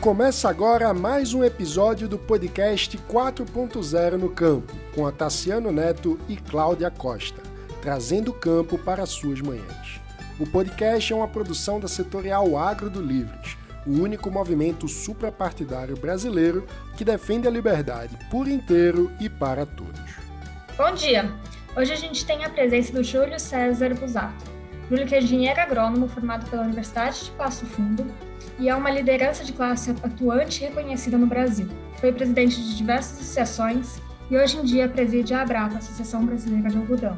Começa 0.00 0.48
agora 0.48 0.94
mais 0.94 1.34
um 1.34 1.44
episódio 1.44 2.08
do 2.08 2.18
podcast 2.18 2.96
4.0 2.96 4.12
no 4.12 4.30
Campo, 4.30 4.72
com 4.94 5.06
a 5.06 5.12
Tassiano 5.12 5.70
Neto 5.70 6.18
e 6.26 6.38
Cláudia 6.38 6.90
Costa, 6.90 7.42
trazendo 7.82 8.30
o 8.30 8.34
campo 8.34 8.78
para 8.78 9.04
suas 9.04 9.42
manhãs. 9.42 10.00
O 10.38 10.46
podcast 10.46 11.12
é 11.12 11.14
uma 11.14 11.28
produção 11.28 11.78
da 11.78 11.86
setorial 11.86 12.56
Agro 12.56 12.88
do 12.88 13.02
Livres, 13.02 13.58
o 13.86 13.90
único 13.90 14.30
movimento 14.30 14.88
suprapartidário 14.88 15.98
brasileiro 15.98 16.66
que 16.96 17.04
defende 17.04 17.46
a 17.46 17.50
liberdade 17.50 18.16
por 18.30 18.48
inteiro 18.48 19.12
e 19.20 19.28
para 19.28 19.66
todos. 19.66 20.00
Bom 20.78 20.94
dia! 20.94 21.30
Hoje 21.76 21.92
a 21.92 21.96
gente 21.96 22.24
tem 22.24 22.42
a 22.42 22.48
presença 22.48 22.90
do 22.90 23.04
Júlio 23.04 23.38
César 23.38 23.92
Busato. 23.92 24.49
Júlio 24.90 25.06
que 25.06 25.14
é 25.14 25.20
engenheiro 25.20 25.60
agrônomo 25.60 26.08
formado 26.08 26.50
pela 26.50 26.64
Universidade 26.64 27.26
de 27.26 27.30
Passo 27.30 27.64
Fundo, 27.64 28.04
e 28.58 28.68
é 28.68 28.74
uma 28.74 28.90
liderança 28.90 29.44
de 29.44 29.52
classe 29.52 29.92
atuante 30.02 30.64
e 30.64 30.66
reconhecida 30.66 31.16
no 31.16 31.28
Brasil. 31.28 31.68
Foi 32.00 32.12
presidente 32.12 32.60
de 32.60 32.76
diversas 32.76 33.20
associações 33.20 34.00
e 34.28 34.36
hoje 34.36 34.58
em 34.58 34.64
dia 34.64 34.88
preside 34.88 35.32
a 35.32 35.42
Abrapa, 35.42 35.78
Associação 35.78 36.26
Brasileira 36.26 36.68
de 36.68 36.76
Algodão. 36.76 37.16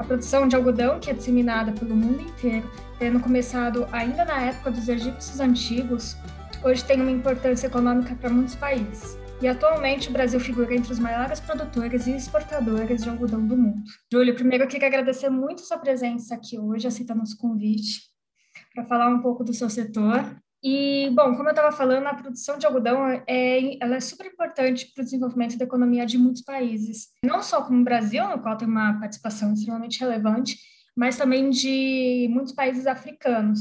A 0.00 0.02
produção 0.02 0.48
de 0.48 0.56
algodão, 0.56 0.98
que 0.98 1.10
é 1.10 1.14
disseminada 1.14 1.70
pelo 1.70 1.94
mundo 1.94 2.20
inteiro, 2.20 2.68
tendo 2.98 3.20
começado 3.20 3.86
ainda 3.92 4.24
na 4.24 4.40
época 4.40 4.72
dos 4.72 4.88
egípcios 4.88 5.38
antigos, 5.38 6.16
hoje 6.64 6.84
tem 6.84 7.00
uma 7.00 7.10
importância 7.10 7.68
econômica 7.68 8.16
para 8.16 8.30
muitos 8.30 8.56
países. 8.56 9.16
E 9.42 9.48
atualmente 9.48 10.08
o 10.08 10.12
Brasil 10.12 10.38
figura 10.38 10.72
entre 10.72 10.92
os 10.92 11.00
maiores 11.00 11.40
produtores 11.40 12.06
e 12.06 12.14
exportadores 12.14 13.02
de 13.02 13.10
algodão 13.10 13.44
do 13.44 13.56
mundo. 13.56 13.82
Júlio, 14.12 14.36
primeiro 14.36 14.62
eu 14.62 14.68
queria 14.68 14.86
agradecer 14.86 15.28
muito 15.30 15.62
sua 15.62 15.78
presença 15.78 16.36
aqui 16.36 16.56
hoje, 16.56 16.86
aceitando 16.86 17.18
nosso 17.18 17.36
convite, 17.36 18.02
para 18.72 18.84
falar 18.84 19.08
um 19.08 19.20
pouco 19.20 19.42
do 19.42 19.52
seu 19.52 19.68
setor 19.68 20.40
e, 20.62 21.10
bom, 21.10 21.34
como 21.34 21.48
eu 21.48 21.50
estava 21.50 21.72
falando, 21.72 22.06
a 22.06 22.14
produção 22.14 22.56
de 22.56 22.66
algodão 22.66 23.04
é, 23.26 23.82
ela 23.82 23.96
é 23.96 24.00
super 24.00 24.26
importante 24.26 24.92
para 24.94 25.02
o 25.02 25.04
desenvolvimento 25.04 25.58
da 25.58 25.64
economia 25.64 26.06
de 26.06 26.16
muitos 26.16 26.42
países. 26.42 27.08
Não 27.24 27.42
só 27.42 27.62
como 27.62 27.80
o 27.80 27.84
Brasil, 27.84 28.28
no 28.28 28.40
qual 28.40 28.56
tem 28.56 28.68
uma 28.68 28.96
participação 29.00 29.52
extremamente 29.52 29.98
relevante, 29.98 30.56
mas 30.96 31.16
também 31.16 31.50
de 31.50 32.28
muitos 32.30 32.52
países 32.52 32.86
africanos. 32.86 33.58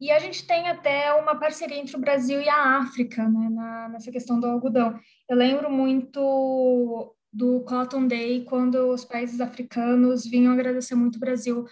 E 0.00 0.10
a 0.10 0.18
gente 0.18 0.46
tem 0.46 0.68
até 0.68 1.12
uma 1.14 1.38
parceria 1.38 1.78
entre 1.78 1.96
o 1.96 2.00
Brasil 2.00 2.40
e 2.40 2.48
a 2.48 2.78
África, 2.78 3.28
né, 3.28 3.48
na, 3.48 3.88
nessa 3.90 4.10
questão 4.10 4.38
do 4.40 4.46
algodão. 4.46 4.98
Eu 5.28 5.36
lembro 5.36 5.70
muito 5.70 7.14
do 7.32 7.60
Cotton 7.62 8.06
Day, 8.06 8.44
quando 8.44 8.90
os 8.90 9.04
países 9.04 9.40
africanos 9.40 10.24
vinham 10.24 10.52
agradecer 10.52 10.94
muito 10.94 11.16
o 11.16 11.20
Brasil 11.20 11.64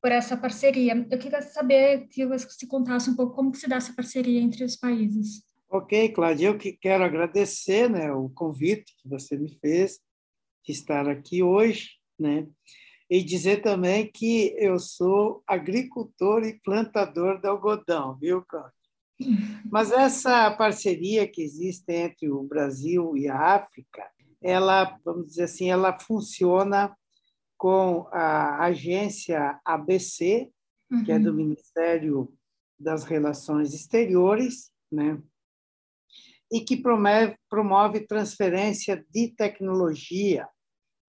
por 0.00 0.10
essa 0.10 0.36
parceria. 0.36 1.06
Eu 1.10 1.18
queria 1.18 1.42
saber 1.42 2.08
que 2.08 2.24
você 2.26 2.66
contasse 2.66 3.10
um 3.10 3.16
pouco 3.16 3.34
como 3.34 3.54
se 3.54 3.68
dá 3.68 3.76
essa 3.76 3.92
parceria 3.92 4.40
entre 4.40 4.64
os 4.64 4.76
países. 4.76 5.42
Ok, 5.68 6.08
Cláudia, 6.08 6.48
eu 6.48 6.58
que 6.58 6.72
quero 6.72 7.04
agradecer 7.04 7.88
né, 7.88 8.10
o 8.12 8.28
convite 8.30 8.94
que 9.00 9.08
você 9.08 9.36
me 9.36 9.56
fez 9.60 10.00
de 10.64 10.72
estar 10.72 11.08
aqui 11.08 11.42
hoje, 11.42 11.90
né? 12.18 12.46
E 13.10 13.24
dizer 13.24 13.60
também 13.60 14.08
que 14.08 14.54
eu 14.56 14.78
sou 14.78 15.42
agricultor 15.44 16.44
e 16.44 16.60
plantador 16.60 17.40
de 17.40 17.48
algodão, 17.48 18.16
viu, 18.16 18.42
Cláudia? 18.42 18.72
Mas 19.70 19.90
essa 19.90 20.48
parceria 20.52 21.26
que 21.26 21.42
existe 21.42 21.92
entre 21.92 22.30
o 22.30 22.44
Brasil 22.44 23.16
e 23.16 23.28
a 23.28 23.36
África, 23.36 24.08
ela, 24.40 24.96
vamos 25.04 25.26
dizer 25.26 25.42
assim, 25.42 25.70
ela 25.70 25.98
funciona 25.98 26.96
com 27.58 28.06
a 28.12 28.64
agência 28.64 29.60
ABC, 29.64 30.48
uhum. 30.90 31.04
que 31.04 31.10
é 31.10 31.18
do 31.18 31.30
uhum. 31.30 31.36
Ministério 31.36 32.32
das 32.78 33.02
Relações 33.02 33.74
Exteriores, 33.74 34.70
né? 34.90 35.20
e 36.52 36.60
que 36.60 36.76
promove, 36.76 37.36
promove 37.48 38.00
transferência 38.00 39.04
de 39.10 39.28
tecnologia 39.28 40.48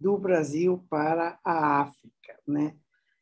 do 0.01 0.17
Brasil 0.17 0.83
para 0.89 1.39
a 1.45 1.81
África. 1.81 2.39
Né? 2.47 2.75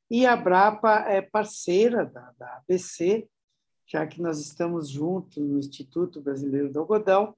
E 0.10 0.26
a 0.26 0.36
Brapa 0.36 1.00
é 1.08 1.22
parceira 1.22 2.06
da, 2.06 2.34
da 2.38 2.58
ABC, 2.58 3.28
já 3.86 4.08
que 4.08 4.22
nós 4.22 4.40
estamos 4.40 4.90
juntos 4.90 5.38
no 5.38 5.60
Instituto 5.60 6.22
Brasileiro 6.22 6.72
do 6.72 6.80
Algodão, 6.80 7.36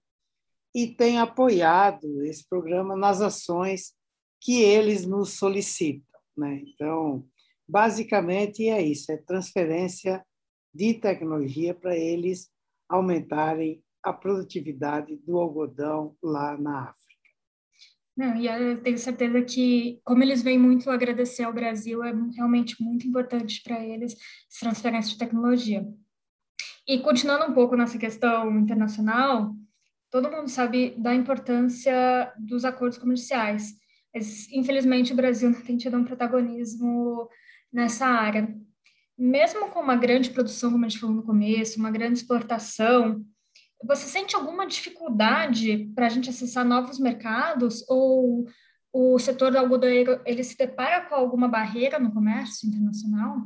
e 0.74 0.88
tem 0.88 1.20
apoiado 1.20 2.24
esse 2.24 2.48
programa 2.48 2.96
nas 2.96 3.20
ações 3.22 3.94
que 4.40 4.62
eles 4.62 5.06
nos 5.06 5.34
solicitam. 5.34 6.20
Né? 6.38 6.64
Então, 6.68 7.28
basicamente 7.68 8.70
é 8.70 8.82
isso: 8.82 9.12
é 9.12 9.18
transferência 9.18 10.26
de 10.74 10.94
tecnologia 10.94 11.74
para 11.74 11.98
eles 11.98 12.50
aumentarem 12.88 13.84
a 14.04 14.14
produtividade 14.14 15.16
do 15.18 15.38
algodão 15.38 16.16
lá 16.24 16.58
na 16.58 16.90
África. 16.90 17.11
Não, 18.22 18.36
e 18.36 18.46
eu 18.46 18.80
tenho 18.84 19.00
certeza 19.00 19.42
que, 19.42 20.00
como 20.04 20.22
eles 20.22 20.44
vêm 20.44 20.56
muito 20.56 20.92
agradecer 20.92 21.42
ao 21.42 21.52
Brasil, 21.52 22.04
é 22.04 22.14
realmente 22.36 22.80
muito 22.80 23.08
importante 23.08 23.64
para 23.64 23.84
eles 23.84 24.14
essa 24.14 24.60
transferência 24.60 25.14
de 25.14 25.18
tecnologia. 25.18 25.84
E 26.88 27.00
continuando 27.00 27.46
um 27.46 27.54
pouco 27.56 27.76
nessa 27.76 27.98
questão 27.98 28.60
internacional, 28.60 29.56
todo 30.12 30.30
mundo 30.30 30.50
sabe 30.50 30.94
da 31.00 31.16
importância 31.16 32.32
dos 32.38 32.64
acordos 32.64 33.00
comerciais. 33.00 33.74
Mas, 34.14 34.48
infelizmente, 34.52 35.14
o 35.14 35.16
Brasil 35.16 35.50
não 35.50 35.62
tem 35.64 35.76
tido 35.76 35.98
um 35.98 36.04
protagonismo 36.04 37.28
nessa 37.74 38.06
área. 38.06 38.56
Mesmo 39.18 39.70
com 39.70 39.80
uma 39.80 39.96
grande 39.96 40.30
produção, 40.30 40.72
como 40.72 40.86
a 40.86 40.88
gente 40.88 41.02
falou 41.02 41.16
no 41.16 41.24
começo, 41.24 41.80
uma 41.80 41.90
grande 41.90 42.20
exportação, 42.20 43.26
você 43.84 44.08
sente 44.08 44.36
alguma 44.36 44.68
dificuldade 44.68 45.92
para 45.96 46.08
a 46.08 46.10
gente 46.10 46.30
acessar 46.30 46.66
novos 46.66 47.00
mercados 47.00 47.84
ou 47.90 48.46
o 48.94 49.18
setor 49.20 49.52
do 49.52 49.58
algodoeiro 49.58 50.22
ele 50.26 50.44
se 50.44 50.58
depara 50.58 51.06
com 51.06 51.16
alguma 51.16 51.48
barreira 51.48 52.00
no 52.00 52.14
comércio 52.14 52.68
internacional? 52.68 53.38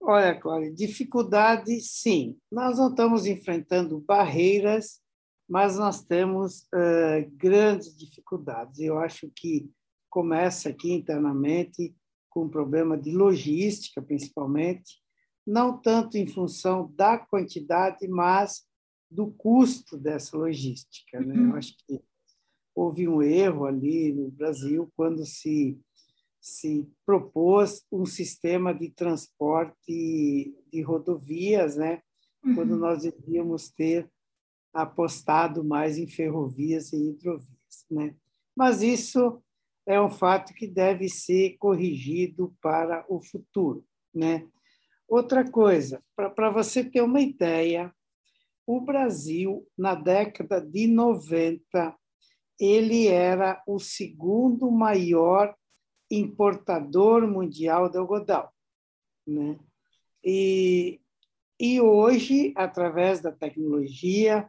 Olha, 0.00 0.34
Cláudia, 0.34 0.72
dificuldade 0.72 1.80
sim. 1.80 2.36
Nós 2.50 2.78
não 2.78 2.88
estamos 2.88 3.26
enfrentando 3.26 4.00
barreiras 4.00 5.02
mas 5.52 5.76
nós 5.76 6.02
temos 6.02 6.62
uh, 6.74 7.30
grandes 7.36 7.94
dificuldades. 7.94 8.80
Eu 8.80 8.98
acho 8.98 9.30
que 9.36 9.70
começa 10.08 10.70
aqui 10.70 10.94
internamente 10.94 11.94
com 12.30 12.44
um 12.44 12.48
problema 12.48 12.96
de 12.96 13.10
logística, 13.10 14.00
principalmente, 14.00 14.96
não 15.46 15.76
tanto 15.76 16.16
em 16.16 16.26
função 16.26 16.90
da 16.96 17.18
quantidade, 17.18 18.08
mas 18.08 18.62
do 19.12 19.30
custo 19.30 19.96
dessa 19.96 20.36
logística. 20.36 21.20
Né? 21.20 21.36
Eu 21.36 21.50
uhum. 21.50 21.56
acho 21.56 21.76
que 21.86 22.02
houve 22.74 23.06
um 23.06 23.22
erro 23.22 23.66
ali 23.66 24.12
no 24.12 24.30
Brasil 24.30 24.90
quando 24.96 25.24
se, 25.26 25.78
se 26.40 26.88
propôs 27.04 27.84
um 27.92 28.06
sistema 28.06 28.72
de 28.74 28.90
transporte 28.90 30.54
de 30.72 30.82
rodovias, 30.82 31.76
né? 31.76 32.02
Uhum. 32.44 32.54
quando 32.56 32.76
nós 32.76 33.02
devíamos 33.02 33.70
ter 33.70 34.10
apostado 34.72 35.62
mais 35.62 35.98
em 35.98 36.08
ferrovias 36.08 36.92
e 36.92 37.10
hidrovias. 37.10 37.86
Né? 37.90 38.16
Mas 38.56 38.82
isso 38.82 39.40
é 39.86 40.00
um 40.00 40.10
fato 40.10 40.52
que 40.54 40.66
deve 40.66 41.08
ser 41.08 41.56
corrigido 41.58 42.54
para 42.60 43.04
o 43.08 43.20
futuro. 43.20 43.84
Né? 44.12 44.48
Outra 45.08 45.48
coisa, 45.48 46.02
para 46.16 46.50
você 46.50 46.82
ter 46.82 47.02
uma 47.02 47.20
ideia, 47.20 47.94
o 48.66 48.80
Brasil, 48.80 49.66
na 49.76 49.94
década 49.94 50.60
de 50.60 50.86
90, 50.86 51.96
ele 52.58 53.08
era 53.08 53.62
o 53.66 53.78
segundo 53.78 54.70
maior 54.70 55.54
importador 56.10 57.26
mundial 57.26 57.88
de 57.88 57.98
algodão. 57.98 58.48
Né? 59.26 59.58
E, 60.24 61.00
e 61.58 61.80
hoje, 61.80 62.52
através 62.56 63.20
da 63.20 63.32
tecnologia, 63.32 64.48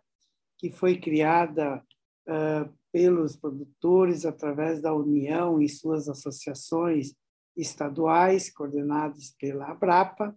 que 0.58 0.70
foi 0.70 1.00
criada 1.00 1.84
uh, 2.28 2.74
pelos 2.92 3.36
produtores 3.36 4.26
através 4.26 4.82
da 4.82 4.94
União 4.94 5.62
e 5.62 5.68
suas 5.68 6.08
associações 6.08 7.16
estaduais, 7.58 8.52
coordenadas 8.52 9.36
pela 9.40 9.72
Abrapa, 9.72 10.36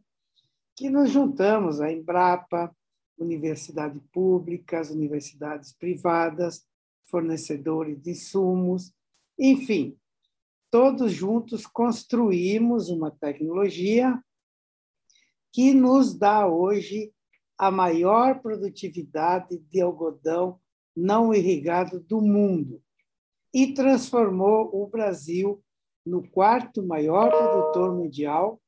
que 0.77 0.91
nos 0.91 1.11
juntamos 1.11 1.81
a 1.81 1.91
Embrapa, 1.91 2.75
universidades 3.19 4.01
públicas, 4.13 4.91
universidades 4.91 5.73
privadas, 5.73 6.67
fornecedores 7.07 8.01
de 8.03 8.11
insumos, 8.11 8.93
enfim, 9.39 9.97
todos 10.71 11.13
juntos 11.13 11.67
construímos 11.67 12.89
uma 12.89 13.11
tecnologia 13.11 14.21
que 15.53 15.73
nos 15.73 16.15
dá 16.15 16.47
hoje 16.47 17.13
a 17.57 17.71
maior 17.71 18.41
produtividade 18.43 19.59
de 19.71 19.81
algodão 19.81 20.61
não 20.95 21.33
irrigado 21.33 22.01
do 22.01 22.21
mundo 22.21 22.83
e 23.55 23.73
transformou 23.73 24.71
o 24.75 24.87
Brasil 24.87 25.63
no 26.05 26.29
quarto 26.29 26.83
maior 26.83 27.31
produtor 27.31 27.95
mundial 27.95 28.61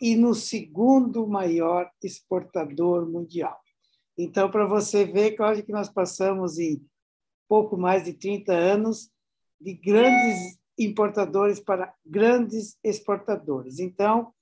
e 0.00 0.14
no 0.14 0.34
segundo 0.34 1.26
maior 1.26 1.90
exportador 2.02 3.08
mundial. 3.08 3.58
Então, 4.18 4.50
para 4.50 4.66
você 4.66 5.04
ver, 5.04 5.36
Cláudia, 5.36 5.62
que 5.62 5.70
nós 5.70 5.88
passamos 5.88 6.58
em 6.58 6.84
pouco 7.48 7.76
mais 7.76 8.04
de 8.04 8.12
30 8.12 8.52
anos 8.52 9.12
de 9.60 9.72
grandes 9.74 10.58
importadores 10.76 11.60
para 11.60 11.94
grandes 12.04 12.76
exportadores. 12.82 13.78
Então, 13.78 14.34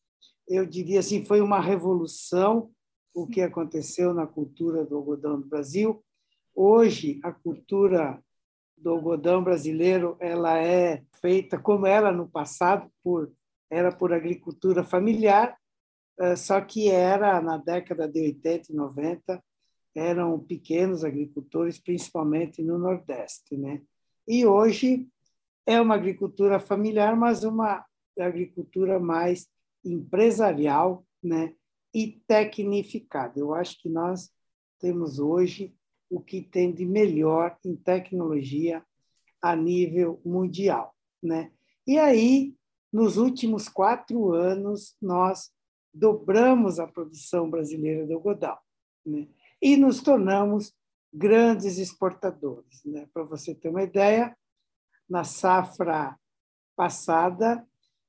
eu 0.49 0.65
diria 0.65 1.01
assim, 1.01 1.27
foi 1.27 1.43
uma 1.43 1.61
revolução 1.61 2.71
o 3.15 3.27
que 3.27 3.43
aconteceu 3.43 4.15
na 4.15 4.27
cultura 4.27 4.85
do 4.85 4.97
algodão 4.97 5.41
do 5.41 5.47
Brasil. 5.47 6.03
Hoje, 6.55 7.21
a 7.23 7.33
cultura 7.33 8.23
do 8.77 8.91
algodão 8.91 9.45
brasileiro 9.45 10.17
ela 10.21 10.59
é 10.59 11.03
feita 11.21 11.59
como 11.59 11.87
era 11.87 12.11
no 12.13 12.29
passado 12.29 12.91
por 13.03 13.31
era 13.69 13.91
por 13.91 14.13
agricultura 14.13 14.85
familiar, 14.85 15.59
eh, 16.21 16.37
só 16.37 16.61
que 16.61 16.89
era 16.89 17.41
na 17.41 17.57
década 17.57 18.07
de 18.07 18.21
80 18.21 18.71
e 18.71 18.77
90 18.77 19.43
eram 19.97 20.39
pequenos 20.39 21.05
agricultores, 21.05 21.79
principalmente 21.79 22.63
no 22.63 22.79
Nordeste, 22.79 23.57
né? 23.57 23.81
E 24.29 24.45
hoje 24.45 25.09
é 25.65 25.81
uma 25.81 25.95
agricultura 25.95 26.61
familiar, 26.61 27.17
mas 27.17 27.45
uma 27.45 27.85
agricultura 28.19 29.01
mais 29.01 29.49
empresarial, 29.83 31.05
né? 31.23 31.55
E 31.95 32.21
tecnificada. 32.27 33.41
Eu 33.41 33.55
acho 33.55 33.81
que 33.81 33.89
nós 33.89 34.31
temos 34.79 35.19
hoje 35.19 35.75
o 36.11 36.21
que 36.21 36.43
tem 36.43 36.73
de 36.73 36.85
melhor 36.85 37.57
em 37.65 37.75
tecnologia 37.75 38.85
a 39.41 39.57
nível 39.57 40.21
mundial, 40.25 40.95
né? 41.23 41.51
E 41.87 41.99
aí, 41.99 42.55
nos 42.93 43.17
últimos 43.17 43.69
quatro 43.69 44.33
anos, 44.33 44.95
nós 45.01 45.51
dobramos 45.93 46.79
a 46.79 46.87
produção 46.87 47.49
brasileira 47.49 48.07
de 48.07 48.13
algodão, 48.13 48.59
né? 49.05 49.27
E 49.61 49.77
nos 49.77 50.03
tornamos 50.03 50.75
grandes 51.13 51.79
exportadores, 51.79 52.85
né? 52.85 53.09
Para 53.13 53.25
você 53.25 53.55
ter 53.55 53.69
uma 53.69 53.83
ideia, 53.83 54.37
na 55.09 55.25
safra 55.25 56.17
passada, 56.77 57.67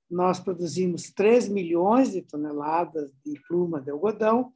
nós 0.09 0.39
produzimos 0.39 1.11
3 1.11 1.47
milhões 1.49 2.11
de 2.11 2.21
toneladas 2.21 3.09
de 3.25 3.39
pluma 3.47 3.81
de 3.81 3.91
algodão, 3.91 4.53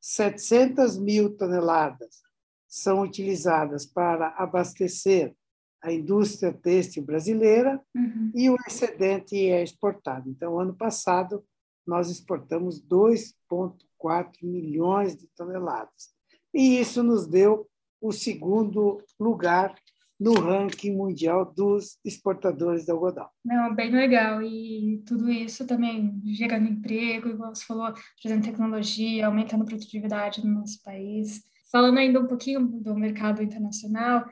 700 0.00 0.98
mil 0.98 1.36
toneladas 1.36 2.22
são 2.66 3.02
utilizadas 3.02 3.86
para 3.86 4.28
abastecer 4.36 5.34
a 5.82 5.92
indústria 5.92 6.52
têxtil 6.52 7.04
brasileira 7.04 7.80
uhum. 7.94 8.32
e 8.34 8.50
o 8.50 8.56
excedente 8.66 9.36
é 9.36 9.62
exportado. 9.62 10.28
Então, 10.28 10.58
ano 10.58 10.74
passado, 10.74 11.44
nós 11.86 12.10
exportamos 12.10 12.80
2,4 12.82 14.42
milhões 14.42 15.16
de 15.16 15.26
toneladas. 15.28 16.17
E 16.58 16.80
isso 16.80 17.04
nos 17.04 17.24
deu 17.24 17.68
o 18.00 18.10
segundo 18.10 19.00
lugar 19.16 19.72
no 20.18 20.32
ranking 20.32 20.90
mundial 20.90 21.44
dos 21.44 22.00
exportadores 22.04 22.84
de 22.84 22.90
algodão. 22.90 23.28
Não, 23.44 23.72
bem 23.72 23.92
legal. 23.92 24.42
E 24.42 25.00
tudo 25.06 25.30
isso 25.30 25.64
também 25.68 26.20
gerando 26.24 26.68
emprego, 26.68 27.28
igual 27.28 27.54
você 27.54 27.64
falou, 27.64 27.94
trazendo 28.20 28.42
tecnologia, 28.42 29.28
aumentando 29.28 29.62
a 29.62 29.66
produtividade 29.66 30.44
no 30.44 30.58
nosso 30.58 30.82
país. 30.82 31.44
Falando 31.70 31.98
ainda 31.98 32.18
um 32.18 32.26
pouquinho 32.26 32.66
do 32.66 32.92
mercado 32.96 33.40
internacional, 33.40 34.24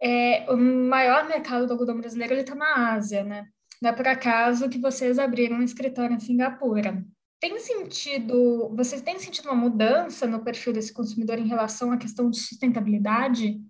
é, 0.00 0.48
o 0.48 0.56
maior 0.56 1.26
mercado 1.26 1.66
do 1.66 1.72
algodão 1.72 1.98
brasileiro 1.98 2.34
está 2.34 2.54
na 2.54 2.92
Ásia, 2.92 3.24
né? 3.24 3.44
Não 3.82 3.90
é 3.90 3.92
por 3.92 4.06
acaso 4.06 4.68
que 4.68 4.78
vocês 4.78 5.18
abriram 5.18 5.56
um 5.56 5.62
escritório 5.62 6.14
em 6.14 6.20
Singapura. 6.20 7.04
Tem 7.38 7.58
sentido, 7.58 8.74
vocês 8.74 9.02
têm 9.02 9.18
sentido 9.18 9.46
uma 9.46 9.54
mudança 9.54 10.26
no 10.26 10.42
perfil 10.42 10.72
desse 10.72 10.92
consumidor 10.92 11.38
em 11.38 11.46
relação 11.46 11.92
à 11.92 11.98
questão 11.98 12.30
de 12.30 12.38
sustentabilidade? 12.38 13.60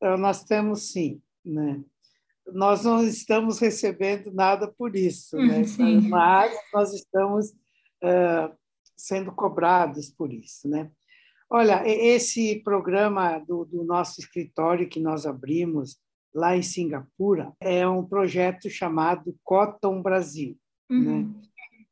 Eh, 0.00 0.16
nós 0.16 0.44
temos 0.44 0.92
sim, 0.92 1.22
né? 1.44 1.82
Nós 2.46 2.84
não 2.84 3.02
estamos 3.02 3.58
recebendo 3.58 4.32
nada 4.32 4.68
por 4.68 4.94
isso, 4.94 5.36
né? 5.36 5.64
Sim. 5.64 6.08
mas 6.08 6.54
nós 6.72 6.94
estamos 6.94 7.50
uh, 7.50 8.56
sendo 8.96 9.32
cobrados 9.32 10.10
por 10.10 10.32
isso, 10.32 10.68
né? 10.68 10.90
Olha, 11.50 11.82
esse 11.86 12.60
programa 12.62 13.38
do, 13.38 13.64
do, 13.64 13.82
nosso 13.82 14.20
escritório 14.20 14.88
que 14.88 15.00
nós 15.00 15.24
abrimos 15.24 15.98
lá 16.34 16.54
em 16.54 16.62
Singapura 16.62 17.54
é 17.58 17.88
um 17.88 18.04
projeto 18.04 18.68
chamado 18.68 19.34
Cotton 19.42 20.02
Brasil. 20.02 20.58
Né? 20.88 20.96
Uhum. 20.96 21.22
Né? 21.22 21.34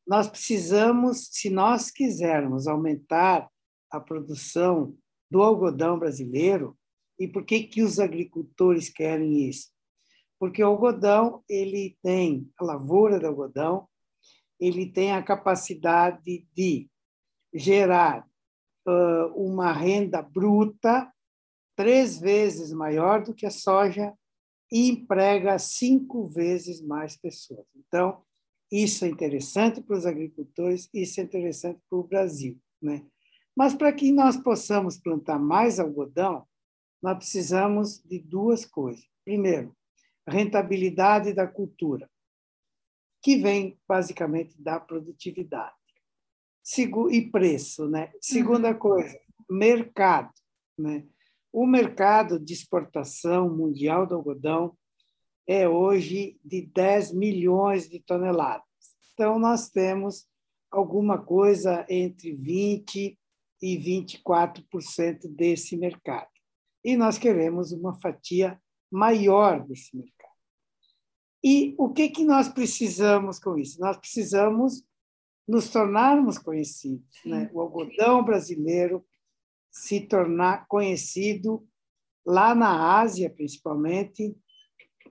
Nós 0.06 0.28
precisamos, 0.28 1.28
se 1.32 1.50
nós 1.50 1.90
quisermos 1.90 2.68
aumentar 2.68 3.50
a 3.90 4.00
produção 4.00 4.96
do 5.30 5.42
algodão 5.42 5.98
brasileiro, 5.98 6.78
e 7.18 7.26
por 7.26 7.44
que, 7.44 7.64
que 7.64 7.82
os 7.82 7.98
agricultores 7.98 8.88
querem 8.88 9.48
isso? 9.48 9.70
Porque 10.38 10.62
o 10.62 10.66
algodão 10.66 11.42
ele 11.48 11.96
tem 12.02 12.48
a 12.58 12.64
lavoura 12.64 13.18
do 13.18 13.26
algodão, 13.26 13.88
ele 14.60 14.86
tem 14.92 15.12
a 15.12 15.22
capacidade 15.22 16.46
de 16.54 16.88
gerar 17.54 18.26
uh, 18.86 19.26
uma 19.34 19.72
renda 19.72 20.22
bruta 20.22 21.10
três 21.74 22.18
vezes 22.18 22.72
maior 22.72 23.22
do 23.22 23.34
que 23.34 23.46
a 23.46 23.50
soja 23.50 24.14
e 24.70 24.90
emprega 24.90 25.58
cinco 25.58 26.28
vezes 26.28 26.80
mais 26.80 27.16
pessoas. 27.16 27.66
Então, 27.76 28.22
isso 28.70 29.04
é 29.04 29.08
interessante 29.08 29.80
para 29.80 29.96
os 29.96 30.06
agricultores, 30.06 30.88
isso 30.92 31.20
é 31.20 31.24
interessante 31.24 31.80
para 31.88 31.98
o 31.98 32.04
Brasil. 32.04 32.58
Né? 32.82 33.06
Mas 33.56 33.74
para 33.74 33.92
que 33.92 34.10
nós 34.12 34.36
possamos 34.36 34.98
plantar 34.98 35.38
mais 35.38 35.78
algodão, 35.78 36.46
nós 37.02 37.16
precisamos 37.16 38.02
de 38.04 38.18
duas 38.18 38.64
coisas. 38.64 39.06
Primeiro, 39.24 39.74
rentabilidade 40.26 41.32
da 41.32 41.46
cultura, 41.46 42.10
que 43.22 43.36
vem 43.36 43.78
basicamente 43.88 44.60
da 44.60 44.80
produtividade. 44.80 45.74
E 47.10 47.30
preço, 47.30 47.88
né? 47.88 48.12
Segunda 48.20 48.72
uhum. 48.72 48.78
coisa, 48.78 49.20
mercado, 49.48 50.32
né? 50.76 51.06
O 51.52 51.64
mercado 51.64 52.40
de 52.40 52.52
exportação 52.52 53.48
mundial 53.48 54.04
do 54.06 54.16
algodão 54.16 54.76
é 55.46 55.68
hoje 55.68 56.38
de 56.44 56.62
10 56.62 57.12
milhões 57.12 57.88
de 57.88 58.00
toneladas. 58.00 58.64
Então, 59.14 59.38
nós 59.38 59.70
temos 59.70 60.26
alguma 60.70 61.18
coisa 61.18 61.86
entre 61.88 62.32
20% 62.32 63.16
e 63.62 63.78
24% 63.78 65.34
desse 65.34 65.76
mercado 65.76 66.28
e 66.86 66.96
nós 66.96 67.18
queremos 67.18 67.72
uma 67.72 67.98
fatia 68.00 68.60
maior 68.88 69.66
desse 69.66 69.96
mercado. 69.96 70.36
E 71.42 71.74
o 71.76 71.92
que, 71.92 72.08
que 72.08 72.24
nós 72.24 72.48
precisamos 72.48 73.40
com 73.40 73.58
isso? 73.58 73.80
Nós 73.80 73.96
precisamos 73.96 74.84
nos 75.48 75.68
tornarmos 75.68 76.38
conhecidos. 76.38 77.18
Né? 77.24 77.50
O 77.52 77.60
algodão 77.60 78.24
brasileiro 78.24 79.04
se 79.68 80.00
tornar 80.00 80.68
conhecido 80.68 81.66
lá 82.24 82.54
na 82.54 83.00
Ásia, 83.00 83.28
principalmente, 83.30 84.36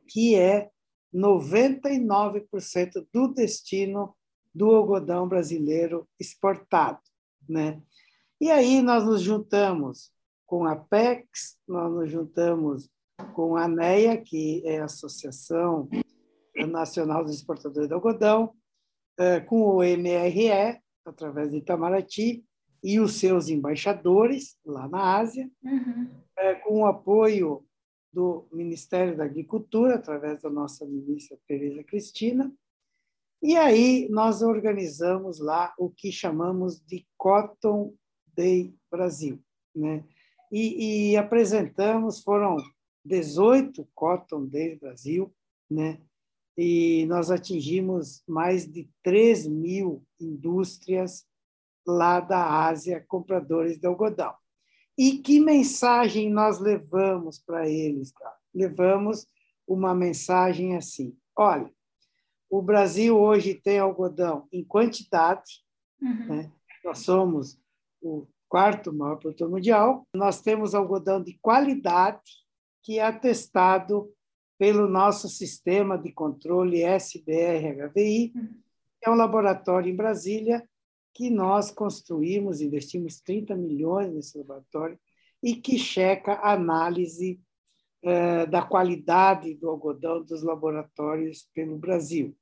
que 0.07 0.35
é 0.35 0.69
99% 1.13 3.07
do 3.13 3.27
destino 3.33 4.15
do 4.53 4.71
algodão 4.71 5.27
brasileiro 5.27 6.07
exportado. 6.19 6.99
Né? 7.47 7.81
E 8.39 8.51
aí 8.51 8.81
nós 8.81 9.05
nos 9.05 9.21
juntamos 9.21 10.11
com 10.45 10.65
a 10.65 10.75
PEX, 10.75 11.57
nós 11.67 11.91
nos 11.91 12.11
juntamos 12.11 12.89
com 13.33 13.55
a 13.55 13.65
ANEA, 13.65 14.21
que 14.21 14.61
é 14.65 14.79
a 14.79 14.85
Associação 14.85 15.89
Nacional 16.67 17.23
dos 17.23 17.35
Exportadores 17.35 17.87
de 17.87 17.93
Algodão, 17.93 18.53
eh, 19.17 19.39
com 19.39 19.61
o 19.61 19.83
MRE, 19.83 20.79
através 21.05 21.51
de 21.51 21.57
Itamaraty, 21.57 22.45
e 22.83 22.99
os 22.99 23.13
seus 23.13 23.49
embaixadores 23.49 24.57
lá 24.65 24.87
na 24.87 25.17
Ásia, 25.17 25.49
uhum. 25.63 26.09
Eh, 26.37 26.55
com 26.55 26.81
o 26.81 26.85
apoio 26.85 27.64
do 28.15 28.47
Ministério 28.49 29.17
da 29.17 29.25
Agricultura, 29.25 29.95
através 29.95 30.41
da 30.41 30.49
nossa 30.49 30.85
ministra 30.85 31.37
Tereza 31.45 31.83
Cristina. 31.83 32.49
E 33.43 33.57
aí 33.57 34.07
nós 34.09 34.41
organizamos 34.41 35.39
lá 35.39 35.73
o 35.77 35.89
que 35.89 36.13
chamamos 36.13 36.79
de 36.79 37.05
Cotton 37.17 37.93
Day 38.33 38.73
Brasil, 38.89 39.43
né? 39.75 40.05
e, 40.49 41.11
e 41.11 41.17
apresentamos, 41.17 42.23
foram 42.23 42.55
18 43.03 43.85
Cotton 43.93 44.45
Days 44.45 44.79
Brasil, 44.79 45.33
né? 45.69 46.01
e 46.57 47.05
nós 47.07 47.29
atingimos 47.29 48.23
mais 48.25 48.65
de 48.65 48.89
3 49.03 49.45
mil 49.45 50.05
indústrias 50.17 51.25
lá 51.85 52.21
da 52.21 52.65
Ásia, 52.65 53.03
compradores 53.05 53.77
de 53.77 53.85
algodão. 53.85 54.33
E 54.97 55.17
que 55.17 55.39
mensagem 55.39 56.29
nós 56.31 56.59
levamos 56.59 57.39
para 57.39 57.69
eles? 57.69 58.11
Cara? 58.11 58.35
Levamos 58.53 59.27
uma 59.67 59.93
mensagem 59.93 60.75
assim: 60.75 61.15
olha, 61.35 61.69
o 62.49 62.61
Brasil 62.61 63.17
hoje 63.17 63.53
tem 63.53 63.79
algodão 63.79 64.47
em 64.51 64.63
quantidade, 64.63 65.63
uhum. 66.01 66.27
né? 66.27 66.51
nós 66.83 66.99
somos 66.99 67.59
o 68.01 68.27
quarto 68.47 68.93
maior 68.93 69.17
produtor 69.17 69.49
mundial. 69.49 70.07
Nós 70.15 70.41
temos 70.41 70.73
algodão 70.73 71.21
de 71.21 71.37
qualidade, 71.41 72.45
que 72.83 72.99
é 72.99 73.05
atestado 73.05 74.11
pelo 74.57 74.87
nosso 74.87 75.27
sistema 75.27 75.97
de 75.97 76.11
controle 76.11 76.81
SBR-HVI, 76.81 78.29
que 78.29 79.05
é 79.05 79.09
um 79.09 79.15
laboratório 79.15 79.91
em 79.91 79.95
Brasília 79.95 80.65
que 81.15 81.29
nós 81.29 81.71
construímos, 81.71 82.59
investimos 82.59 83.21
30 83.21 83.55
milhões 83.55 84.13
nesse 84.13 84.37
laboratório, 84.37 84.99
e 85.41 85.55
que 85.55 85.79
checa 85.79 86.33
a 86.33 86.51
análise 86.51 87.39
eh, 88.03 88.45
da 88.47 88.61
qualidade 88.61 89.53
do 89.55 89.69
algodão 89.69 90.21
dos 90.21 90.43
laboratórios 90.43 91.49
pelo 91.53 91.77
Brasil. 91.77 92.35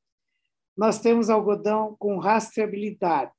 Nós 0.76 1.00
temos 1.00 1.30
algodão 1.30 1.96
com 2.00 2.18
rastreabilidade, 2.18 3.32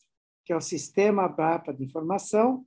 que 0.44 0.52
é 0.52 0.56
o 0.56 0.60
sistema 0.60 1.28
BAPA 1.28 1.74
de 1.74 1.82
informação, 1.82 2.64